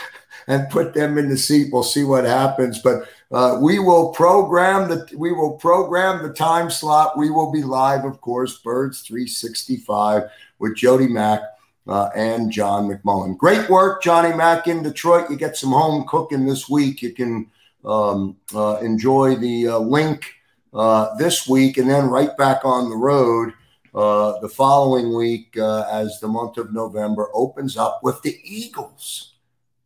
and 0.49 0.69
put 0.69 0.95
them 0.95 1.17
in 1.17 1.29
the 1.29 1.39
seat. 1.39 1.69
We'll 1.73 1.85
see 1.85 2.03
what 2.03 2.25
happens, 2.25 2.83
but. 2.83 3.09
Uh, 3.31 3.59
we 3.61 3.79
will 3.79 4.11
program 4.11 4.89
the 4.89 5.07
we 5.17 5.33
will 5.33 5.53
program 5.53 6.23
the 6.23 6.33
time 6.33 6.71
slot. 6.71 7.19
We 7.19 7.31
will 7.31 7.53
be 7.53 7.63
live, 7.63 8.05
of 8.05 8.21
course, 8.23 8.59
Birds 8.59 9.03
365 9.03 10.23
with 10.59 10.77
Jody 10.77 11.09
Mack 11.09 11.43
uh, 11.87 12.09
and 12.15 12.51
John 12.51 12.89
McMullen. 12.89 13.37
Great 13.37 13.69
work, 13.69 14.03
Johnny 14.03 14.35
Mack 14.35 14.67
in 14.67 14.83
Detroit. 14.83 15.31
You 15.31 15.37
get 15.37 15.57
some 15.57 15.73
home 15.73 16.07
cooking 16.09 16.47
this 16.47 16.71
week. 16.71 17.03
You 17.03 17.13
can 17.13 17.51
um, 17.85 18.37
uh, 18.55 18.79
enjoy 18.79 19.37
the 19.37 19.69
uh, 19.69 19.79
link 19.79 20.35
uh, 20.73 21.15
this 21.17 21.47
week 21.47 21.77
and 21.77 21.89
then 21.89 22.09
right 22.09 22.37
back 22.37 22.65
on 22.65 22.89
the 22.89 22.97
road 22.97 23.53
uh, 23.95 24.39
the 24.41 24.49
following 24.49 25.15
week 25.15 25.57
as 25.57 26.19
the 26.21 26.29
month 26.29 26.59
of 26.59 26.73
November 26.73 27.29
opens 27.33 27.77
up 27.77 28.01
with 28.03 28.21
the 28.23 28.39
Eagles 28.45 29.35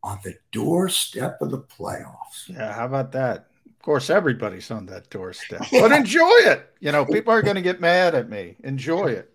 on 0.03 0.19
the 0.25 0.35
doorstep 0.51 1.39
of 1.41 1.51
the 1.51 1.61
playoffs. 1.61 2.49
Yeah, 2.49 2.73
how 2.73 2.87
about 2.87 3.13
that? 3.13 3.47
Of 3.67 3.83
course, 3.83 4.11
everybody's 4.11 4.71
on 4.71 4.87
that 4.87 5.11
doorstep, 5.11 5.63
but 5.73 5.93
enjoy 5.93 6.31
it. 6.45 6.71
You 6.81 6.93
know, 6.93 7.05
people 7.05 7.33
are 7.33 7.43
going 7.43 7.57
to 7.57 7.63
get 7.63 7.81
mad 7.81 8.15
at 8.15 8.29
me. 8.29 8.57
Enjoy 8.63 9.07
it. 9.07 9.33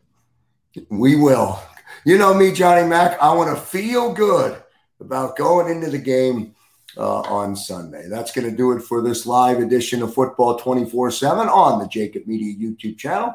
We 0.89 1.15
will. 1.15 1.59
You 2.05 2.17
know 2.17 2.33
me, 2.33 2.51
Johnny 2.51 2.87
Mack. 2.87 3.21
I 3.21 3.33
want 3.33 3.55
to 3.55 3.61
feel 3.61 4.13
good 4.13 4.61
about 4.99 5.37
going 5.37 5.69
into 5.69 5.89
the 5.89 5.97
game 5.97 6.55
uh, 6.97 7.21
on 7.21 7.55
Sunday. 7.55 8.07
That's 8.07 8.31
going 8.31 8.49
to 8.49 8.55
do 8.55 8.71
it 8.71 8.81
for 8.81 9.01
this 9.01 9.25
live 9.25 9.59
edition 9.59 10.01
of 10.01 10.13
Football 10.13 10.57
24 10.57 11.11
7 11.11 11.47
on 11.47 11.79
the 11.79 11.85
Jakib 11.85 12.27
Media 12.27 12.53
YouTube 12.55 12.97
channel. 12.97 13.33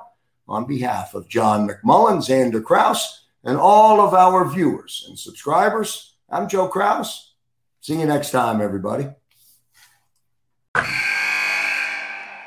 On 0.49 0.67
behalf 0.67 1.15
of 1.15 1.29
John 1.29 1.69
McMullen, 1.69 2.19
Xander 2.19 2.63
Kraus, 2.63 3.27
and 3.45 3.57
all 3.57 4.01
of 4.01 4.13
our 4.13 4.49
viewers 4.49 5.05
and 5.09 5.19
subscribers, 5.19 6.12
I'm 6.33 6.49
Joe 6.49 6.67
Kraus. 6.67 7.35
See 7.83 8.01
you 8.01 8.07
next 8.07 8.31
time, 8.31 8.63
everybody. 8.63 9.09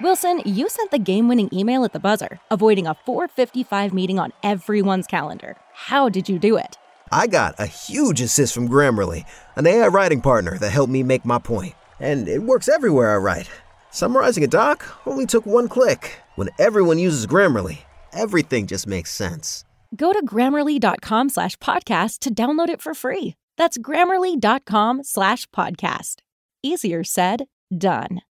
Wilson, 0.01 0.41
you 0.43 0.67
sent 0.69 0.89
the 0.89 0.97
game 0.97 1.27
winning 1.27 1.49
email 1.53 1.85
at 1.85 1.93
the 1.93 1.99
buzzer, 1.99 2.39
avoiding 2.49 2.87
a 2.87 2.95
455 3.05 3.93
meeting 3.93 4.17
on 4.17 4.33
everyone's 4.41 5.05
calendar. 5.05 5.55
How 5.73 6.09
did 6.09 6.27
you 6.27 6.39
do 6.39 6.57
it? 6.57 6.77
I 7.11 7.27
got 7.27 7.59
a 7.59 7.67
huge 7.67 8.21
assist 8.21 8.55
from 8.55 8.67
Grammarly, 8.67 9.25
an 9.55 9.67
AI 9.67 9.87
writing 9.87 10.21
partner 10.21 10.57
that 10.57 10.71
helped 10.71 10.91
me 10.91 11.03
make 11.03 11.23
my 11.23 11.37
point. 11.37 11.75
And 11.99 12.27
it 12.27 12.41
works 12.41 12.67
everywhere 12.67 13.13
I 13.13 13.17
write. 13.17 13.49
Summarizing 13.91 14.43
a 14.43 14.47
doc 14.47 14.83
only 15.05 15.27
took 15.27 15.45
one 15.45 15.67
click. 15.67 16.19
When 16.35 16.49
everyone 16.57 16.97
uses 16.97 17.27
Grammarly, 17.27 17.79
everything 18.11 18.65
just 18.65 18.87
makes 18.87 19.11
sense. 19.11 19.63
Go 19.95 20.11
to 20.11 20.25
grammarly.com 20.25 21.29
slash 21.29 21.55
podcast 21.57 22.19
to 22.19 22.33
download 22.33 22.69
it 22.69 22.81
for 22.81 22.93
free. 22.95 23.35
That's 23.57 23.77
grammarly.com 23.77 25.03
slash 25.03 25.47
podcast. 25.47 26.15
Easier 26.63 27.03
said, 27.03 27.45
done. 27.75 28.21